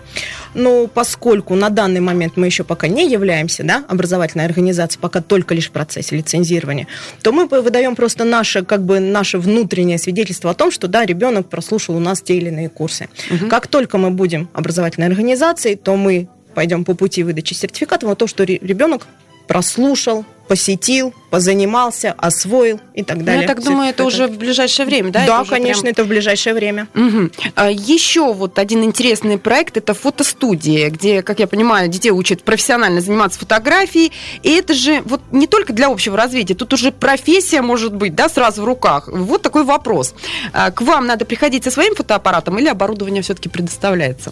Но 0.54 0.88
поскольку 0.88 1.56
на 1.56 1.70
данный 1.70 2.00
момент 2.00 2.38
мы 2.38 2.46
еще 2.46 2.64
пока 2.64 2.88
не 2.88 3.10
являемся 3.10 3.64
да, 3.64 3.84
образовательной 3.88 4.46
организацией, 4.46 5.02
пока 5.02 5.22
только 5.22 5.54
лишь 5.54 5.68
в 5.68 5.72
процессе 5.72 6.16
лицензирования, 6.16 6.88
то 7.22 7.32
мы 7.32 7.48
выдаем 7.48 7.96
просто 7.96 8.24
наше, 8.24 8.64
как 8.64 8.84
бы, 8.84 9.00
наше 9.00 9.38
внутреннее 9.38 9.98
свидетельство 9.98 10.52
о 10.52 10.54
том, 10.54 10.72
что 10.72 10.88
да, 10.88 11.06
ребенок 11.06 11.50
прослушал 11.50 11.96
у 11.96 12.00
нас 12.00 12.22
те 12.22 12.38
или 12.38 12.48
иные 12.48 12.70
курсы. 12.70 13.10
Как 13.50 13.68
только 13.68 13.98
мы 13.98 14.12
будем 14.12 14.50
образовательной 14.54 15.08
организацией, 15.08 15.76
то 15.76 15.96
мы 15.96 16.28
пойдем 16.54 16.86
по 16.86 16.96
пути 16.96 17.24
выдачи 17.24 17.54
сертификата 17.54 18.08
на 18.08 18.16
то, 18.16 18.26
что 18.28 18.44
ре- 18.44 18.60
ребенок 18.62 19.06
прослушал, 19.48 20.26
посетил, 20.48 21.14
позанимался, 21.30 22.16
освоил 22.18 22.80
и 22.94 23.04
так 23.04 23.18
Ну, 23.18 23.24
далее. 23.24 23.42
я 23.42 23.48
так 23.48 23.64
думаю, 23.64 23.90
это 23.90 24.06
уже 24.06 24.28
в 24.28 24.38
ближайшее 24.38 24.86
время, 24.86 25.12
да? 25.12 25.26
Да, 25.26 25.42
Это 25.42 25.50
конечно, 25.50 25.82
прям- 25.84 25.92
это 25.92 26.04
в 26.04 26.08
ближайшее 26.08 26.54
время. 26.54 26.88
Мгм. 26.94 27.32
А 27.56 27.70
Еще 27.70 28.34
вот 28.34 28.58
один 28.60 28.84
интересный 28.84 29.38
проект– 29.38 29.76
это 29.78 29.94
фотостудия, 29.94 30.90
где, 30.90 31.22
как 31.22 31.40
я 31.40 31.48
понимаю, 31.48 31.90
детей 31.90 32.12
учат 32.12 32.44
профессионально 32.44 33.02
заниматься 33.02 33.40
фотографией. 33.40 34.12
И 34.44 34.50
это 34.52 34.74
же 34.74 35.02
вот 35.06 35.22
не 35.32 35.48
только 35.48 35.74
для 35.74 35.88
общего 35.90 36.16
развития, 36.16 36.54
тут 36.56 36.72
уже 36.74 36.92
профессия 36.92 37.62
может 37.62 37.94
быть, 37.94 38.16
да, 38.16 38.30
сразу 38.30 38.62
в 38.62 38.66
руках. 38.66 39.08
Вот 39.12 39.42
такой 39.42 39.64
вопрос. 39.64 40.16
А 40.54 40.72
К 40.72 40.82
вам 40.82 41.08
надо 41.08 41.26
приходить 41.26 41.64
со 41.66 41.72
своим 41.72 41.94
фотоаппаратом 41.96 42.58
или 42.60 42.68
оборудование 42.68 43.22
все-таки 43.22 43.50
предоставляется? 43.50 44.32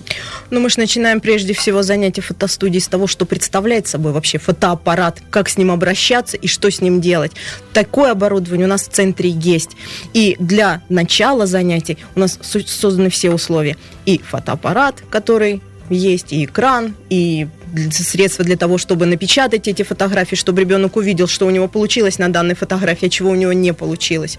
Ну, 0.50 0.60
мы 0.62 0.70
же 0.70 0.80
начинаем 0.80 1.20
прежде 1.20 1.54
всего 1.54 1.84
занятие 1.84 2.22
фотостудии 2.22 2.80
с 2.80 2.88
того, 2.88 3.08
что 3.08 3.26
представляет 3.26 3.88
собой 3.88 4.12
вообще 4.14 4.38
фотоаппарат, 4.38 5.20
как 5.30 5.50
с 5.50 5.58
ним 5.58 5.72
обращаться 5.72 6.05
и 6.14 6.48
что 6.48 6.70
с 6.70 6.82
ним 6.82 7.02
делать. 7.02 7.32
Такое 7.74 8.12
оборудование 8.12 8.66
у 8.66 8.70
нас 8.70 8.88
в 8.88 8.92
центре 8.92 9.30
есть. 9.30 9.72
И 10.14 10.36
для 10.40 10.82
начала 10.90 11.46
занятий 11.46 11.98
у 12.16 12.20
нас 12.20 12.40
со- 12.42 12.68
созданы 12.68 13.10
все 13.10 13.32
условия. 13.32 13.78
И 14.06 14.20
фотоаппарат, 14.20 15.04
который 15.10 15.62
есть, 15.90 16.34
и 16.34 16.46
экран, 16.46 16.96
и 17.10 17.48
средства 17.92 18.46
для 18.46 18.58
того, 18.58 18.78
чтобы 18.78 19.06
напечатать 19.06 19.68
эти 19.68 19.84
фотографии, 19.84 20.36
чтобы 20.36 20.62
ребенок 20.62 20.96
увидел, 20.96 21.28
что 21.28 21.46
у 21.46 21.50
него 21.50 21.68
получилось 21.68 22.20
на 22.20 22.30
данной 22.30 22.56
фотографии, 22.56 23.08
а 23.08 23.10
чего 23.10 23.32
у 23.32 23.36
него 23.36 23.54
не 23.54 23.74
получилось. 23.74 24.38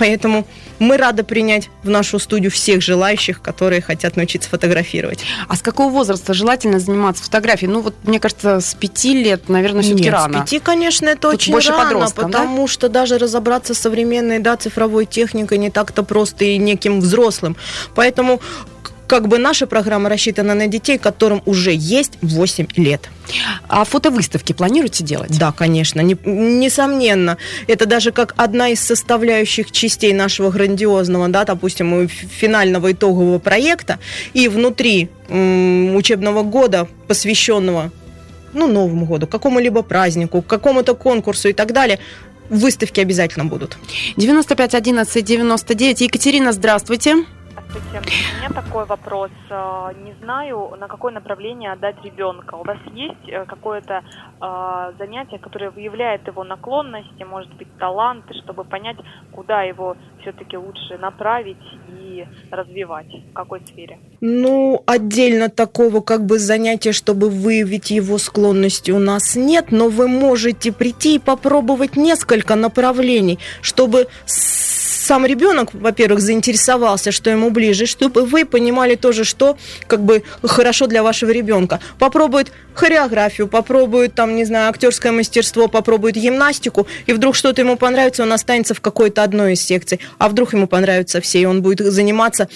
Поэтому 0.00 0.46
мы 0.78 0.96
рады 0.96 1.24
принять 1.24 1.68
в 1.82 1.90
нашу 1.90 2.18
студию 2.18 2.50
всех 2.50 2.80
желающих, 2.80 3.42
которые 3.42 3.82
хотят 3.82 4.16
научиться 4.16 4.48
фотографировать. 4.48 5.22
А 5.46 5.56
с 5.56 5.60
какого 5.60 5.92
возраста 5.92 6.32
желательно 6.32 6.80
заниматься 6.80 7.22
фотографией? 7.22 7.70
Ну 7.70 7.82
вот, 7.82 7.94
мне 8.04 8.18
кажется, 8.18 8.60
с 8.60 8.72
пяти 8.74 9.12
лет, 9.12 9.50
наверное, 9.50 9.82
все-таки 9.82 10.04
Нет, 10.04 10.14
рано. 10.14 10.38
с 10.38 10.40
пяти, 10.40 10.58
конечно, 10.58 11.06
это 11.06 11.20
Тут 11.28 11.34
очень 11.34 11.52
больше 11.52 11.72
рано, 11.72 11.84
подросткам, 11.84 12.30
да? 12.30 12.38
потому 12.38 12.66
что 12.66 12.88
даже 12.88 13.18
разобраться 13.18 13.74
с 13.74 13.78
современной 13.78 14.38
да, 14.38 14.56
цифровой 14.56 15.04
техникой 15.04 15.58
не 15.58 15.68
так-то 15.68 16.02
просто 16.02 16.46
и 16.46 16.56
неким 16.56 17.00
взрослым. 17.00 17.56
Поэтому 17.94 18.40
как 19.10 19.26
бы 19.26 19.38
наша 19.38 19.66
программа 19.66 20.08
рассчитана 20.08 20.54
на 20.54 20.68
детей, 20.68 20.96
которым 20.96 21.42
уже 21.44 21.72
есть 21.74 22.12
8 22.22 22.68
лет. 22.76 23.10
А 23.68 23.84
фотовыставки 23.84 24.52
планируете 24.52 25.02
делать? 25.02 25.36
Да, 25.36 25.50
конечно, 25.50 26.00
не, 26.00 26.16
несомненно. 26.24 27.36
Это 27.66 27.86
даже 27.86 28.12
как 28.12 28.34
одна 28.36 28.68
из 28.68 28.78
составляющих 28.78 29.72
частей 29.72 30.12
нашего 30.12 30.50
грандиозного, 30.52 31.28
да, 31.28 31.44
допустим, 31.44 32.08
финального 32.08 32.92
итогового 32.92 33.40
проекта. 33.40 33.98
И 34.32 34.46
внутри 34.46 35.08
м, 35.28 35.96
учебного 35.96 36.44
года, 36.44 36.86
посвященного 37.08 37.90
ну, 38.52 38.68
Новому 38.68 39.06
году, 39.06 39.26
какому-либо 39.26 39.82
празднику, 39.82 40.40
какому-то 40.40 40.94
конкурсу 40.94 41.48
и 41.48 41.52
так 41.52 41.72
далее, 41.72 41.98
выставки 42.48 43.00
обязательно 43.00 43.44
будут. 43.44 43.76
95 44.16 44.76
11 44.76 45.24
99. 45.24 46.00
Екатерина, 46.00 46.52
здравствуйте. 46.52 47.24
Здравствуйте. 47.70 48.00
У 48.00 48.38
меня 48.38 48.62
такой 48.62 48.84
вопрос. 48.84 49.30
Э, 49.48 49.92
не 50.04 50.14
знаю, 50.22 50.76
на 50.78 50.88
какое 50.88 51.12
направление 51.12 51.72
отдать 51.72 51.96
ребенка. 52.02 52.54
У 52.54 52.64
вас 52.64 52.78
есть 52.94 53.28
э, 53.28 53.44
какое-то 53.46 54.02
э, 54.40 54.92
занятие, 54.98 55.38
которое 55.38 55.70
выявляет 55.70 56.26
его 56.26 56.42
наклонности, 56.44 57.22
может 57.22 57.52
быть, 57.54 57.68
таланты, 57.78 58.34
чтобы 58.42 58.64
понять, 58.64 58.96
куда 59.32 59.62
его 59.62 59.96
все-таки 60.22 60.56
лучше 60.56 60.98
направить 60.98 61.62
и 61.88 62.26
развивать, 62.50 63.06
в 63.30 63.32
какой 63.34 63.60
сфере? 63.66 63.98
Ну, 64.20 64.82
отдельно 64.86 65.48
такого 65.48 66.00
как 66.00 66.26
бы 66.26 66.38
занятия, 66.38 66.92
чтобы 66.92 67.30
выявить 67.30 67.90
его 67.90 68.18
склонности 68.18 68.90
у 68.90 68.98
нас 68.98 69.36
нет, 69.36 69.66
но 69.70 69.88
вы 69.88 70.08
можете 70.08 70.72
прийти 70.72 71.16
и 71.16 71.18
попробовать 71.18 71.96
несколько 71.96 72.56
направлений, 72.56 73.38
чтобы 73.62 74.08
сам 75.10 75.26
ребенок, 75.26 75.70
во-первых, 75.72 76.20
заинтересовался, 76.20 77.10
что 77.10 77.30
ему 77.30 77.50
ближе, 77.50 77.86
чтобы 77.86 78.24
вы 78.24 78.44
понимали 78.44 78.94
тоже, 78.94 79.24
что 79.24 79.56
как 79.88 80.04
бы 80.04 80.22
хорошо 80.44 80.86
для 80.86 81.02
вашего 81.02 81.30
ребенка. 81.30 81.80
Попробует 81.98 82.52
хореографию, 82.74 83.48
попробует 83.48 84.14
там, 84.14 84.36
не 84.36 84.44
знаю, 84.44 84.70
актерское 84.70 85.10
мастерство, 85.10 85.66
попробует 85.66 86.14
гимнастику, 86.14 86.86
и 87.06 87.12
вдруг 87.12 87.34
что-то 87.34 87.60
ему 87.62 87.76
понравится, 87.76 88.22
он 88.22 88.32
останется 88.32 88.72
в 88.74 88.80
какой-то 88.80 89.24
одной 89.24 89.54
из 89.54 89.62
секций, 89.62 89.98
а 90.18 90.28
вдруг 90.28 90.52
ему 90.52 90.68
понравятся 90.68 91.20
все, 91.20 91.40
и 91.40 91.44
он 91.44 91.60
будет 91.60 91.80
заниматься 91.80 92.48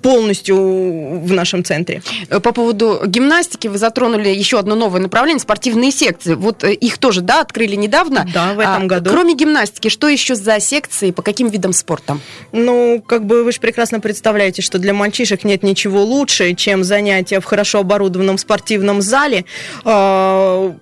полностью 0.00 0.56
в 0.56 1.32
нашем 1.32 1.64
центре. 1.64 2.02
По 2.28 2.52
поводу 2.52 3.02
гимнастики 3.06 3.66
вы 3.66 3.76
затронули 3.76 4.28
еще 4.28 4.60
одно 4.60 4.76
новое 4.76 5.00
направление, 5.00 5.40
спортивные 5.40 5.90
секции. 5.90 6.34
Вот 6.34 6.62
э, 6.62 6.74
их 6.74 6.98
тоже, 6.98 7.22
да, 7.22 7.40
открыли 7.40 7.74
недавно. 7.74 8.24
Да, 8.32 8.54
в 8.54 8.60
этом 8.60 8.84
а, 8.84 8.86
году. 8.86 9.10
Кроме 9.10 9.34
гимнастики, 9.34 9.88
что 9.88 10.08
еще 10.08 10.36
за 10.36 10.60
секции, 10.60 11.10
по 11.10 11.22
каким 11.22 11.48
видам 11.48 11.72
спорта? 11.72 11.87
Спортом? 11.88 12.20
Ну, 12.52 13.02
как 13.06 13.24
бы 13.24 13.44
вы 13.44 13.52
же 13.52 13.60
прекрасно 13.60 14.00
представляете, 14.00 14.60
что 14.60 14.78
для 14.78 14.92
мальчишек 14.92 15.44
нет 15.44 15.62
ничего 15.62 16.02
лучше, 16.04 16.54
чем 16.54 16.84
занятия 16.84 17.40
в 17.40 17.44
хорошо 17.44 17.78
оборудованном 17.80 18.36
спортивном 18.36 19.00
зале, 19.00 19.44
э, 19.84 20.72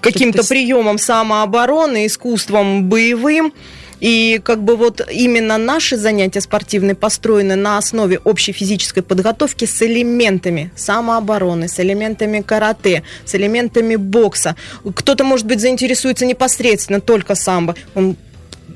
каким-то 0.00 0.44
приемом 0.44 0.98
самообороны, 0.98 2.06
искусством 2.06 2.88
боевым. 2.88 3.52
И 4.00 4.40
как 4.42 4.64
бы 4.64 4.74
вот 4.74 5.00
именно 5.12 5.58
наши 5.58 5.96
занятия 5.96 6.40
спортивные 6.40 6.96
построены 6.96 7.54
на 7.54 7.78
основе 7.78 8.18
общей 8.24 8.50
физической 8.50 9.02
подготовки 9.02 9.64
с 9.64 9.80
элементами 9.80 10.72
самообороны, 10.74 11.68
с 11.68 11.78
элементами 11.78 12.40
карате, 12.40 13.04
с 13.24 13.36
элементами 13.36 13.94
бокса. 13.94 14.56
Кто-то, 14.96 15.22
может 15.22 15.46
быть, 15.46 15.60
заинтересуется 15.60 16.26
непосредственно 16.26 17.00
только 17.00 17.36
самбо. 17.36 17.76
Он 17.94 18.16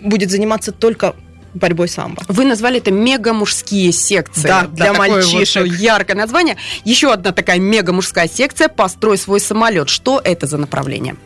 будет 0.00 0.30
заниматься 0.30 0.70
только 0.70 1.16
борьбой 1.56 1.88
самбо. 1.88 2.22
Вы 2.28 2.44
назвали 2.44 2.78
это 2.78 2.90
мега-мужские 2.90 3.92
секции. 3.92 4.46
Да, 4.46 4.66
для 4.66 4.92
да, 4.92 4.98
мальчишек. 4.98 5.66
Вот 5.66 5.72
яркое 5.76 6.16
название. 6.16 6.56
Еще 6.84 7.12
одна 7.12 7.32
такая 7.32 7.58
мега-мужская 7.58 8.28
секция 8.28 8.68
«Построй 8.68 9.18
свой 9.18 9.40
самолет». 9.40 9.88
Что 9.88 10.20
это 10.22 10.46
за 10.46 10.58
направление? 10.58 11.16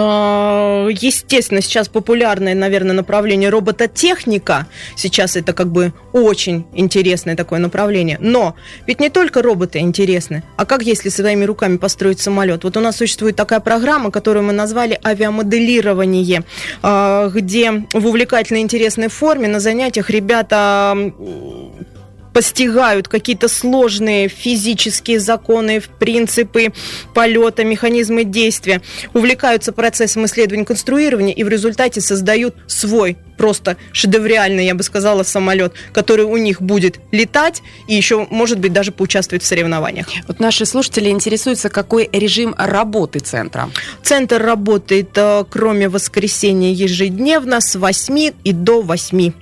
А, 0.00 0.88
естественно, 0.88 1.60
сейчас 1.60 1.88
популярное, 1.88 2.54
наверное, 2.54 2.94
направление 2.94 3.50
робототехника. 3.50 4.66
Сейчас 4.96 5.36
это 5.36 5.52
как 5.52 5.68
бы 5.68 5.92
очень 6.12 6.66
интересное 6.72 7.36
такое 7.36 7.58
направление. 7.58 8.18
Но 8.20 8.54
ведь 8.86 9.00
не 9.00 9.10
только 9.10 9.42
роботы 9.42 9.80
интересны, 9.80 10.42
а 10.56 10.64
как 10.64 10.82
если 10.82 11.08
своими 11.08 11.44
руками 11.44 11.76
построить 11.76 12.20
самолет? 12.20 12.64
Вот 12.64 12.76
у 12.76 12.80
нас 12.80 12.96
существует 12.96 13.36
такая 13.36 13.60
программа, 13.60 14.10
которую 14.10 14.44
мы 14.44 14.52
назвали 14.52 14.98
авиамоделирование, 15.04 16.44
а, 16.82 17.28
где 17.28 17.84
в 17.92 18.06
увлекательной 18.06 18.62
интересной 18.62 19.08
форме 19.08 19.48
на 19.48 19.60
занятиях 19.60 20.10
ребята 20.10 20.96
постигают 22.32 23.08
какие-то 23.08 23.48
сложные 23.48 24.28
физические 24.28 25.20
законы, 25.20 25.82
принципы 25.98 26.72
полета, 27.14 27.64
механизмы 27.64 28.24
действия, 28.24 28.82
увлекаются 29.14 29.72
процессом 29.72 30.24
исследования 30.26 30.64
конструирования 30.64 31.34
и 31.34 31.44
в 31.44 31.48
результате 31.48 32.00
создают 32.00 32.54
свой 32.66 33.16
просто 33.36 33.76
шедевриальный, 33.92 34.66
я 34.66 34.74
бы 34.74 34.84
сказала, 34.84 35.24
самолет, 35.24 35.72
который 35.92 36.24
у 36.24 36.36
них 36.36 36.62
будет 36.62 37.00
летать 37.10 37.62
и 37.88 37.94
еще, 37.94 38.26
может 38.30 38.60
быть, 38.60 38.72
даже 38.72 38.92
поучаствовать 38.92 39.42
в 39.42 39.46
соревнованиях. 39.46 40.06
Вот 40.28 40.38
наши 40.38 40.64
слушатели 40.64 41.08
интересуются, 41.08 41.68
какой 41.68 42.08
режим 42.12 42.54
работы 42.56 43.18
центра? 43.18 43.70
Центр 44.02 44.40
работает, 44.40 45.10
э, 45.16 45.44
кроме 45.50 45.88
воскресенья, 45.88 46.72
ежедневно 46.72 47.60
с 47.60 47.74
8 47.74 48.32
и 48.44 48.52
до 48.52 48.80
8. 48.80 49.32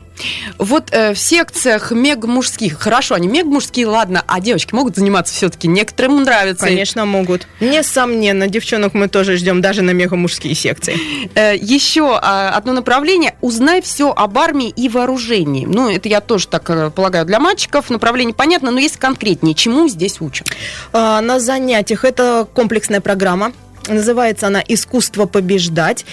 Вот 0.58 0.88
э, 0.92 1.14
в 1.14 1.18
секциях 1.18 1.90
мега-мужских, 1.92 2.78
хорошо, 2.78 3.14
они 3.14 3.28
мега-мужские, 3.28 3.86
ладно, 3.86 4.22
а 4.26 4.40
девочки 4.40 4.74
могут 4.74 4.96
заниматься 4.96 5.34
все-таки? 5.34 5.68
Некоторым 5.68 6.22
нравится. 6.22 6.66
Конечно, 6.66 7.04
могут. 7.06 7.46
Несомненно, 7.60 8.46
девчонок 8.48 8.94
мы 8.94 9.08
тоже 9.08 9.36
ждем 9.36 9.60
даже 9.60 9.82
на 9.82 9.90
мега-мужские 9.90 10.54
секции. 10.54 10.96
Э, 11.34 11.56
еще 11.56 12.18
э, 12.20 12.48
одно 12.48 12.72
направление. 12.72 13.34
Узнай 13.40 13.80
все 13.82 14.10
об 14.10 14.38
армии 14.38 14.68
и 14.68 14.88
вооружении. 14.88 15.66
Ну, 15.66 15.90
это 15.90 16.08
я 16.08 16.20
тоже 16.20 16.48
так 16.48 16.68
э, 16.70 16.90
полагаю 16.90 17.24
для 17.24 17.40
мальчиков. 17.40 17.90
Направление 17.90 18.34
понятно, 18.34 18.70
но 18.70 18.80
есть 18.80 18.96
конкретнее. 18.96 19.54
Чему 19.54 19.88
здесь 19.88 20.20
учат? 20.20 20.48
Э, 20.92 21.20
на 21.20 21.40
занятиях 21.40 22.04
это 22.04 22.46
комплексная 22.52 23.00
программа. 23.00 23.52
Называется 23.88 24.46
она 24.46 24.62
«Искусство 24.66 25.26
побеждать». 25.26 26.04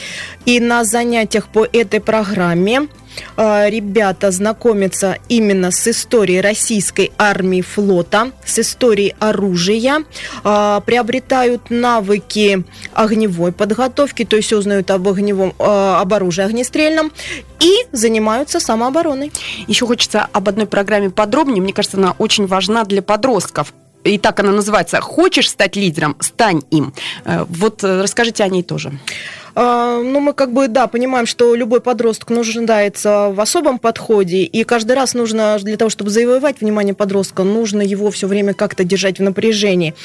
И 0.45 0.59
на 0.59 0.83
занятиях 0.83 1.47
по 1.47 1.65
этой 1.65 1.99
программе 1.99 2.87
а, 3.35 3.69
ребята 3.69 4.31
знакомятся 4.31 5.17
именно 5.29 5.71
с 5.71 5.87
историей 5.87 6.41
российской 6.41 7.11
армии 7.17 7.61
флота, 7.61 8.31
с 8.45 8.59
историей 8.59 9.15
оружия, 9.19 10.03
а, 10.43 10.79
приобретают 10.81 11.69
навыки 11.69 12.63
огневой 12.93 13.51
подготовки, 13.51 14.25
то 14.25 14.35
есть 14.35 14.53
узнают 14.53 14.91
об 14.91 15.07
огневом, 15.07 15.53
а, 15.59 16.01
об 16.01 16.13
оружии 16.13 16.43
огнестрельном 16.43 17.11
и 17.59 17.73
занимаются 17.91 18.59
самообороной. 18.59 19.31
Еще 19.67 19.85
хочется 19.85 20.27
об 20.31 20.49
одной 20.49 20.67
программе 20.67 21.09
подробнее. 21.09 21.61
Мне 21.61 21.73
кажется, 21.73 21.97
она 21.97 22.15
очень 22.17 22.47
важна 22.47 22.83
для 22.83 23.01
подростков 23.01 23.73
и 24.07 24.17
так 24.17 24.39
она 24.39 24.51
называется 24.51 25.01
«Хочешь 25.01 25.49
стать 25.49 25.75
лидером? 25.75 26.15
Стань 26.19 26.61
им». 26.71 26.93
Э, 27.25 27.45
вот 27.49 27.83
э, 27.83 28.01
расскажите 28.01 28.43
о 28.43 28.47
ней 28.47 28.63
тоже. 28.63 28.93
А, 29.59 29.99
ну, 30.03 30.19
мы 30.19 30.33
как 30.33 30.53
бы, 30.53 30.67
да, 30.67 30.85
понимаем, 30.85 31.25
что 31.25 31.55
любой 31.55 31.81
подросток 31.81 32.29
нуждается 32.29 33.31
в 33.31 33.41
особом 33.41 33.79
подходе, 33.79 34.43
и 34.43 34.63
каждый 34.63 34.91
раз 34.91 35.15
нужно, 35.15 35.57
для 35.59 35.77
того, 35.77 35.89
чтобы 35.89 36.11
завоевать 36.11 36.61
внимание 36.61 36.93
подростка, 36.93 37.41
нужно 37.41 37.81
его 37.81 38.11
все 38.11 38.27
время 38.27 38.53
как-то 38.53 38.83
держать 38.83 39.17
в 39.17 39.23
напряжении. 39.23 39.95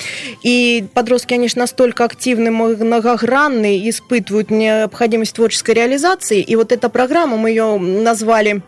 И 0.42 0.86
подростки, 0.94 1.34
конечно, 1.34 1.60
настолько 1.60 2.04
активны, 2.04 2.50
многогранные, 2.50 3.90
испытывают 3.90 4.50
необходимость 4.50 5.34
творческой 5.34 5.74
реализации, 5.74 6.40
и 6.40 6.56
вот 6.56 6.72
эта 6.72 6.88
программа, 6.88 7.36
мы 7.36 7.50
ее 7.50 7.76
назвали 7.76 8.62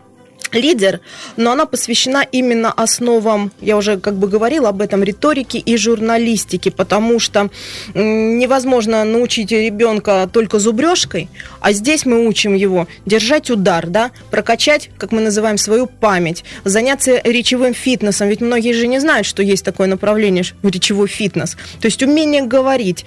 лидер, 0.51 1.01
но 1.37 1.51
она 1.51 1.65
посвящена 1.65 2.25
именно 2.31 2.71
основам, 2.71 3.51
я 3.61 3.77
уже 3.77 3.99
как 3.99 4.15
бы 4.15 4.27
говорила 4.27 4.69
об 4.69 4.81
этом, 4.81 5.03
риторики 5.03 5.57
и 5.57 5.77
журналистики, 5.77 6.69
потому 6.69 7.19
что 7.19 7.49
невозможно 7.93 9.03
научить 9.03 9.51
ребенка 9.51 10.29
только 10.31 10.59
зубрежкой, 10.59 11.29
а 11.61 11.73
здесь 11.73 12.05
мы 12.05 12.27
учим 12.27 12.53
его 12.53 12.87
держать 13.05 13.49
удар, 13.49 13.87
да, 13.87 14.11
прокачать, 14.31 14.89
как 14.97 15.11
мы 15.11 15.21
называем, 15.21 15.57
свою 15.57 15.87
память, 15.87 16.43
заняться 16.63 17.21
речевым 17.23 17.73
фитнесом, 17.73 18.29
ведь 18.29 18.41
многие 18.41 18.73
же 18.73 18.87
не 18.87 18.99
знают, 18.99 19.27
что 19.27 19.43
есть 19.43 19.65
такое 19.65 19.87
направление 19.87 20.43
речевой 20.63 21.07
фитнес, 21.07 21.57
то 21.79 21.85
есть 21.85 22.01
умение 22.03 22.43
говорить, 22.43 23.05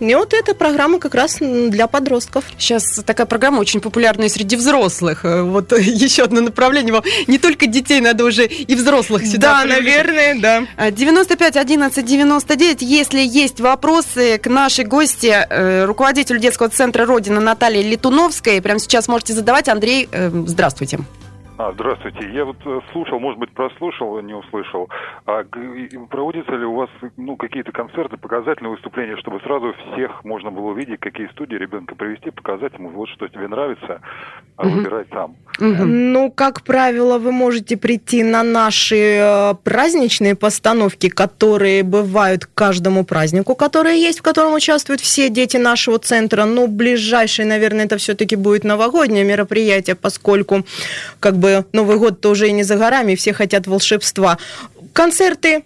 и 0.00 0.14
вот 0.14 0.34
эта 0.34 0.54
программа 0.54 0.98
как 0.98 1.14
раз 1.14 1.38
для 1.40 1.86
подростков. 1.86 2.44
Сейчас 2.58 3.00
такая 3.04 3.26
программа 3.26 3.60
очень 3.60 3.80
популярная 3.80 4.28
среди 4.28 4.56
взрослых. 4.56 5.24
Э, 5.24 5.42
вот 5.42 5.72
еще 5.78 6.24
одно 6.24 6.40
направление. 6.40 7.02
Не 7.26 7.38
только 7.38 7.66
детей, 7.66 8.00
надо 8.00 8.24
уже 8.24 8.46
и 8.46 8.74
взрослых 8.74 9.26
сюда. 9.26 9.62
Да, 9.62 9.64
наверное, 9.64 10.38
да. 10.40 10.90
95 10.90 11.56
11 11.56 12.04
99. 12.04 12.82
Если 12.82 13.20
есть 13.20 13.60
вопросы 13.60 14.38
к 14.38 14.48
нашей 14.48 14.84
гости, 14.84 15.28
э, 15.28 15.84
руководителю 15.84 16.38
детского 16.38 16.68
центра 16.68 17.06
Родина 17.06 17.40
Наталье 17.40 17.82
Летуновской, 17.82 18.60
прямо 18.60 18.78
сейчас 18.78 19.08
можете 19.08 19.32
задавать. 19.32 19.68
Андрей, 19.68 20.08
э, 20.10 20.30
здравствуйте. 20.46 21.00
А, 21.58 21.72
здравствуйте. 21.72 22.30
Я 22.32 22.44
вот 22.44 22.58
э, 22.66 22.80
слушал, 22.92 23.18
может 23.18 23.40
быть, 23.40 23.50
прослушал, 23.52 24.20
не 24.20 24.34
услышал. 24.34 24.90
А 25.24 25.42
проводятся 26.10 26.52
ли 26.52 26.66
у 26.66 26.74
вас 26.74 26.90
ну, 27.16 27.36
какие-то 27.36 27.72
концерты, 27.72 28.18
показательные 28.18 28.72
выступления, 28.72 29.16
чтобы 29.16 29.40
сразу 29.40 29.74
всех 29.92 30.22
можно 30.24 30.50
было 30.50 30.66
увидеть, 30.72 31.00
какие 31.00 31.28
студии 31.28 31.54
ребенка 31.54 31.94
привести, 31.94 32.30
показать 32.30 32.74
ему, 32.74 32.90
вот 32.90 33.08
что 33.08 33.26
тебе 33.28 33.48
нравится, 33.48 34.02
а 34.56 34.68
выбирать 34.68 35.06
сам? 35.10 35.36
Ну, 35.58 36.30
как 36.30 36.62
правило, 36.62 37.18
вы 37.18 37.32
можете 37.32 37.78
прийти 37.78 38.22
на 38.22 38.42
наши 38.42 39.18
э, 39.18 39.54
праздничные 39.64 40.34
постановки, 40.34 41.08
которые 41.08 41.82
бывают 41.84 42.44
к 42.44 42.50
каждому 42.52 43.06
празднику, 43.06 43.54
который 43.54 43.98
есть, 43.98 44.18
в 44.18 44.22
котором 44.22 44.52
участвуют 44.52 45.00
все 45.00 45.30
дети 45.30 45.56
нашего 45.56 45.98
центра. 45.98 46.44
Ну, 46.44 46.66
ближайшее, 46.66 47.46
наверное, 47.46 47.86
это 47.86 47.96
все-таки 47.96 48.36
будет 48.36 48.64
новогоднее 48.64 49.24
мероприятие, 49.24 49.96
поскольку 49.96 50.64
как 51.18 51.36
бы 51.36 51.45
Новый 51.72 51.98
год-то 51.98 52.30
уже 52.30 52.48
и 52.48 52.52
не 52.52 52.62
за 52.62 52.76
горами, 52.76 53.14
все 53.14 53.32
хотят 53.32 53.66
волшебства. 53.66 54.38
Концерты 54.92 55.64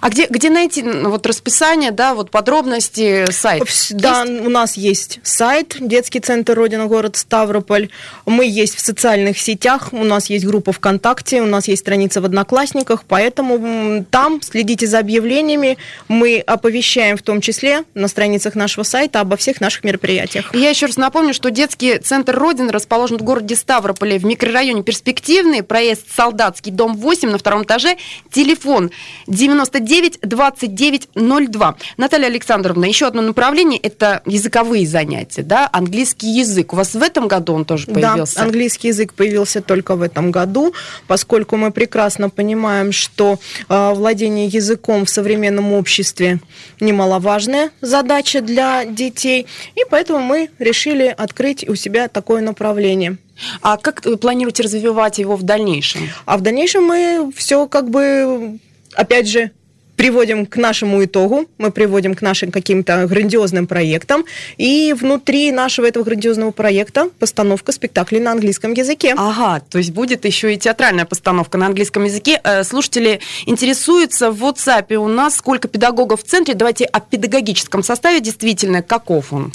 а 0.00 0.08
где, 0.10 0.26
где 0.26 0.50
найти 0.50 0.82
вот 0.82 1.26
расписание, 1.26 1.90
да, 1.90 2.14
вот 2.14 2.30
подробности, 2.30 3.30
сайт? 3.30 3.62
Да, 3.90 4.24
есть? 4.24 4.46
у 4.46 4.50
нас 4.50 4.76
есть 4.76 5.20
сайт, 5.22 5.76
детский 5.80 6.20
центр 6.20 6.54
Родина, 6.54 6.86
город 6.86 7.16
Ставрополь. 7.16 7.90
Мы 8.24 8.46
есть 8.46 8.76
в 8.76 8.80
социальных 8.80 9.38
сетях, 9.38 9.88
у 9.92 10.04
нас 10.04 10.30
есть 10.30 10.44
группа 10.44 10.72
ВКонтакте, 10.72 11.42
у 11.42 11.46
нас 11.46 11.68
есть 11.68 11.82
страница 11.82 12.20
в 12.20 12.24
Одноклассниках, 12.24 13.04
поэтому 13.04 14.04
там 14.10 14.40
следите 14.42 14.86
за 14.86 14.98
объявлениями. 14.98 15.78
Мы 16.08 16.38
оповещаем 16.38 17.16
в 17.16 17.22
том 17.22 17.40
числе 17.40 17.84
на 17.94 18.08
страницах 18.08 18.54
нашего 18.54 18.84
сайта 18.84 19.20
обо 19.20 19.36
всех 19.36 19.60
наших 19.60 19.84
мероприятиях. 19.84 20.54
Я 20.54 20.70
еще 20.70 20.86
раз 20.86 20.96
напомню, 20.96 21.34
что 21.34 21.50
детский 21.50 21.98
центр 21.98 22.36
Родина 22.36 22.72
расположен 22.72 23.18
в 23.18 23.22
городе 23.22 23.56
Ставрополе 23.56 24.18
в 24.18 24.24
микрорайоне 24.24 24.82
Перспективный, 24.82 25.62
проезд 25.62 26.06
Солдатский, 26.14 26.72
дом 26.72 26.96
8 26.96 27.30
на 27.30 27.38
втором 27.38 27.64
этаже, 27.64 27.96
телефон 28.30 28.90
90 29.26 29.75
99 29.80 30.20
29 30.22 31.08
02. 31.48 31.76
Наталья 31.96 32.26
Александровна, 32.26 32.84
еще 32.84 33.06
одно 33.06 33.22
направление– 33.22 33.78
это 33.82 34.22
языковые 34.26 34.86
занятия, 34.86 35.42
да, 35.42 35.68
английский 35.72 36.28
язык. 36.28 36.72
У 36.72 36.76
вас 36.76 36.94
в 36.94 37.02
этом 37.02 37.28
году 37.28 37.54
он 37.54 37.64
тоже 37.64 37.86
появился? 37.86 38.36
Да, 38.36 38.42
английский 38.42 38.88
язык 38.88 39.14
появился 39.14 39.62
только 39.62 39.96
в 39.96 40.02
этом 40.02 40.30
году, 40.30 40.74
поскольку 41.06 41.56
мы 41.56 41.70
прекрасно 41.70 42.30
понимаем, 42.30 42.92
что 42.92 43.38
э, 43.68 43.92
владение 43.94 44.46
языком 44.46 45.04
в 45.04 45.10
современном 45.10 45.72
обществе 45.72 46.40
немаловажная 46.80 47.70
задача 47.80 48.40
для 48.40 48.84
детей, 48.84 49.46
и 49.74 49.80
поэтому 49.88 50.20
мы 50.20 50.50
решили 50.58 51.14
открыть 51.16 51.68
у 51.68 51.74
себя 51.74 52.08
такое 52.08 52.40
направление. 52.40 53.18
А 53.60 53.76
как 53.76 54.04
вы 54.04 54.16
планируете 54.16 54.62
развивать 54.62 55.18
его 55.18 55.36
в 55.36 55.42
дальнейшем? 55.42 56.08
А 56.24 56.38
в 56.38 56.40
дальнейшем 56.40 56.84
мы 56.84 57.30
все 57.34 57.66
как 57.66 57.90
бы 57.90 58.58
опять 58.96 59.28
же, 59.28 59.50
приводим 59.96 60.46
к 60.46 60.56
нашему 60.56 61.04
итогу, 61.04 61.46
мы 61.58 61.70
приводим 61.70 62.14
к 62.14 62.22
нашим 62.22 62.50
каким-то 62.50 63.06
грандиозным 63.06 63.66
проектам, 63.66 64.24
и 64.56 64.92
внутри 64.92 65.50
нашего 65.52 65.86
этого 65.86 66.04
грандиозного 66.04 66.50
проекта 66.50 67.08
постановка 67.18 67.72
спектаклей 67.72 68.20
на 68.20 68.32
английском 68.32 68.72
языке. 68.72 69.14
Ага, 69.16 69.60
то 69.60 69.78
есть 69.78 69.90
будет 69.90 70.24
еще 70.24 70.54
и 70.54 70.58
театральная 70.58 71.04
постановка 71.04 71.58
на 71.58 71.66
английском 71.66 72.04
языке. 72.04 72.40
Э, 72.44 72.62
слушатели 72.64 73.20
интересуются 73.46 74.30
в 74.30 74.44
WhatsApp 74.44 74.94
у 74.94 75.08
нас, 75.08 75.36
сколько 75.36 75.68
педагогов 75.68 76.22
в 76.22 76.26
центре. 76.26 76.54
Давайте 76.54 76.84
о 76.84 77.00
педагогическом 77.00 77.82
составе 77.82 78.20
действительно, 78.20 78.82
каков 78.82 79.32
он? 79.32 79.52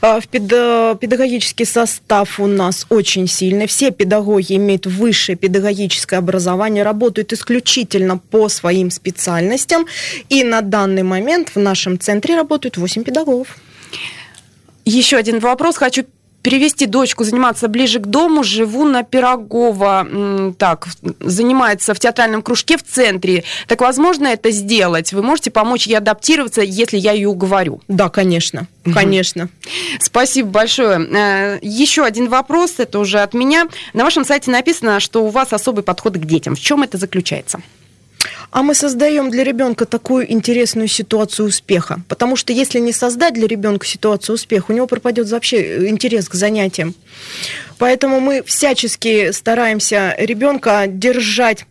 А, 0.00 0.20
в 0.20 0.28
педагогический 0.28 1.64
состав 1.64 2.38
у 2.38 2.46
нас 2.46 2.86
очень 2.88 3.26
сильный. 3.26 3.66
Все 3.66 3.90
педагоги 3.90 4.54
имеют 4.54 4.86
высшее 4.86 5.36
педагогическое 5.36 6.18
образование, 6.18 6.84
работают 6.84 7.32
исключительно 7.32 8.18
по 8.18 8.48
своим 8.48 8.90
специальностям 8.90 9.79
детям. 9.80 9.86
И 10.28 10.44
на 10.44 10.60
данный 10.60 11.02
момент 11.02 11.50
в 11.54 11.58
нашем 11.58 11.98
центре 11.98 12.36
работают 12.36 12.76
8 12.76 13.04
педагогов. 13.04 13.56
Еще 14.84 15.16
один 15.16 15.40
вопрос 15.40 15.76
хочу 15.76 16.04
перевести 16.42 16.86
дочку 16.86 17.24
заниматься 17.24 17.68
ближе 17.68 17.98
к 17.98 18.06
дому. 18.06 18.42
Живу 18.42 18.86
на 18.86 19.02
Пирогова. 19.02 20.54
Так, 20.56 20.88
занимается 21.20 21.92
в 21.92 21.98
театральном 21.98 22.40
кружке 22.40 22.78
в 22.78 22.82
центре. 22.82 23.44
Так 23.66 23.82
возможно 23.82 24.28
это 24.28 24.50
сделать? 24.50 25.12
Вы 25.12 25.22
можете 25.22 25.50
помочь 25.50 25.86
ей 25.86 25.96
адаптироваться, 25.98 26.62
если 26.62 26.96
я 26.96 27.12
ее 27.12 27.28
уговорю? 27.28 27.82
Да, 27.88 28.08
конечно. 28.08 28.66
Конечно. 28.84 29.50
Спасибо 30.00 30.48
большое. 30.48 30.98
Э, 30.98 31.58
еще 31.60 32.04
один 32.04 32.30
вопрос, 32.30 32.76
это 32.78 32.98
уже 32.98 33.20
от 33.20 33.34
меня. 33.34 33.68
На 33.92 34.04
вашем 34.04 34.24
сайте 34.24 34.50
написано, 34.50 34.98
что 34.98 35.22
у 35.22 35.28
вас 35.28 35.52
особый 35.52 35.84
подход 35.84 36.14
к 36.14 36.24
детям. 36.24 36.54
В 36.54 36.60
чем 36.60 36.82
это 36.82 36.96
заключается? 36.96 37.60
А 38.50 38.62
мы 38.62 38.74
создаем 38.74 39.30
для 39.30 39.44
ребенка 39.44 39.86
такую 39.86 40.30
интересную 40.30 40.88
ситуацию 40.88 41.48
успеха. 41.48 42.00
Потому 42.08 42.36
что 42.36 42.52
если 42.52 42.80
не 42.80 42.92
создать 42.92 43.34
для 43.34 43.46
ребенка 43.46 43.86
ситуацию 43.86 44.34
успеха, 44.34 44.66
у 44.72 44.74
него 44.74 44.86
пропадет 44.86 45.30
вообще 45.30 45.88
интерес 45.88 46.28
к 46.28 46.34
занятиям. 46.34 46.94
Поэтому 47.78 48.20
мы 48.20 48.42
всячески 48.42 49.30
стараемся 49.30 50.14
ребенка 50.18 50.84
держать 50.86 51.64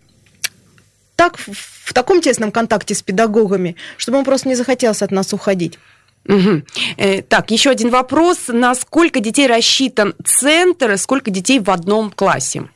так, 1.16 1.38
в 1.38 1.94
таком 1.94 2.22
тесном 2.22 2.52
контакте 2.52 2.96
с 2.96 3.02
педагогами, 3.02 3.76
чтобы 3.98 4.20
он 4.20 4.24
просто 4.24 4.48
не 4.48 4.56
захотелось 4.56 5.02
от 5.02 5.12
нас 5.12 5.34
уходить. 5.34 5.78
Угу. 6.26 6.62
Э, 6.98 7.22
так, 7.24 7.52
еще 7.52 7.72
один 7.72 7.90
вопрос. 7.90 8.48
На 8.48 8.74
сколько 8.76 9.20
детей 9.20 9.48
рассчитан 9.48 10.16
центр, 10.24 10.98
сколько 10.98 11.30
детей 11.30 11.60
в 11.60 11.70
одном 11.72 12.12
классе? 12.12 12.70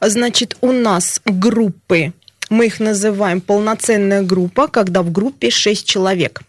Значит, 0.00 0.56
у 0.60 0.72
нас 0.72 1.20
группы 1.24 2.12
мы 2.48 2.66
их 2.66 2.80
называем 2.80 3.40
полноценная 3.40 4.22
группа, 4.22 4.68
когда 4.68 5.02
в 5.02 5.12
группе 5.12 5.50
6 5.50 5.86
человек. 5.86 6.42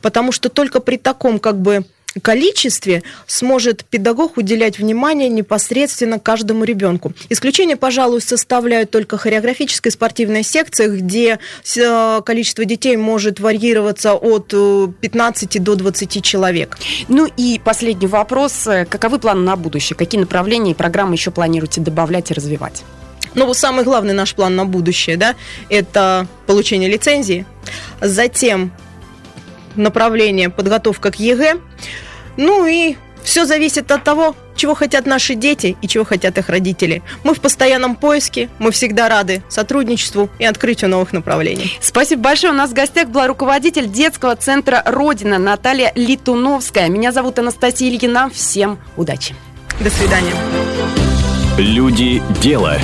Потому 0.00 0.32
что 0.32 0.48
только 0.48 0.80
при 0.80 0.96
таком 0.96 1.38
как 1.38 1.60
бы 1.60 1.84
количестве 2.20 3.02
сможет 3.26 3.84
педагог 3.84 4.36
уделять 4.36 4.78
внимание 4.78 5.28
непосредственно 5.28 6.18
каждому 6.18 6.64
ребенку. 6.64 7.12
Исключение, 7.30 7.76
пожалуй, 7.76 8.20
составляют 8.20 8.90
только 8.90 9.16
хореографическая 9.16 9.90
спортивная 9.90 10.42
секция, 10.42 10.88
где 10.88 11.38
э, 11.76 12.20
количество 12.24 12.64
детей 12.64 12.96
может 12.96 13.40
варьироваться 13.40 14.14
от 14.14 14.48
15 14.48 15.56
э, 15.56 15.60
до 15.60 15.74
20 15.76 16.22
человек. 16.22 16.76
Ну 17.08 17.26
и 17.36 17.60
последний 17.64 18.08
вопрос. 18.08 18.68
Каковы 18.88 19.18
планы 19.18 19.42
на 19.42 19.56
будущее? 19.56 19.96
Какие 19.96 20.20
направления 20.20 20.72
и 20.72 20.74
программы 20.74 21.14
еще 21.14 21.30
планируете 21.30 21.80
добавлять 21.80 22.30
и 22.30 22.34
развивать? 22.34 22.82
Ну, 23.34 23.52
самый 23.54 23.84
главный 23.84 24.14
наш 24.14 24.34
план 24.34 24.56
на 24.56 24.64
будущее, 24.64 25.16
да, 25.16 25.34
это 25.68 26.26
получение 26.46 26.88
лицензии, 26.88 27.46
затем 28.00 28.72
направление 29.74 30.50
подготовка 30.50 31.10
к 31.10 31.18
ЕГЭ, 31.18 31.58
ну 32.36 32.66
и 32.66 32.96
все 33.22 33.44
зависит 33.44 33.90
от 33.90 34.04
того, 34.04 34.34
чего 34.56 34.74
хотят 34.74 35.06
наши 35.06 35.34
дети 35.34 35.76
и 35.80 35.88
чего 35.88 36.04
хотят 36.04 36.38
их 36.38 36.48
родители. 36.48 37.02
Мы 37.24 37.34
в 37.34 37.40
постоянном 37.40 37.96
поиске, 37.96 38.48
мы 38.58 38.70
всегда 38.70 39.08
рады 39.08 39.42
сотрудничеству 39.48 40.28
и 40.38 40.44
открытию 40.44 40.90
новых 40.90 41.12
направлений. 41.12 41.78
Спасибо 41.80 42.22
большое. 42.22 42.52
У 42.52 42.56
нас 42.56 42.70
в 42.70 42.74
гостях 42.74 43.08
была 43.08 43.26
руководитель 43.26 43.88
детского 43.88 44.36
центра 44.36 44.82
«Родина» 44.84 45.38
Наталья 45.38 45.92
Литуновская. 45.94 46.88
Меня 46.88 47.12
зовут 47.12 47.38
Анастасия 47.38 47.88
Ильина. 47.88 48.28
Всем 48.30 48.78
удачи. 48.96 49.34
До 49.80 49.90
свидания. 49.90 50.34
Люди 51.58 52.22
дела. 52.42 52.78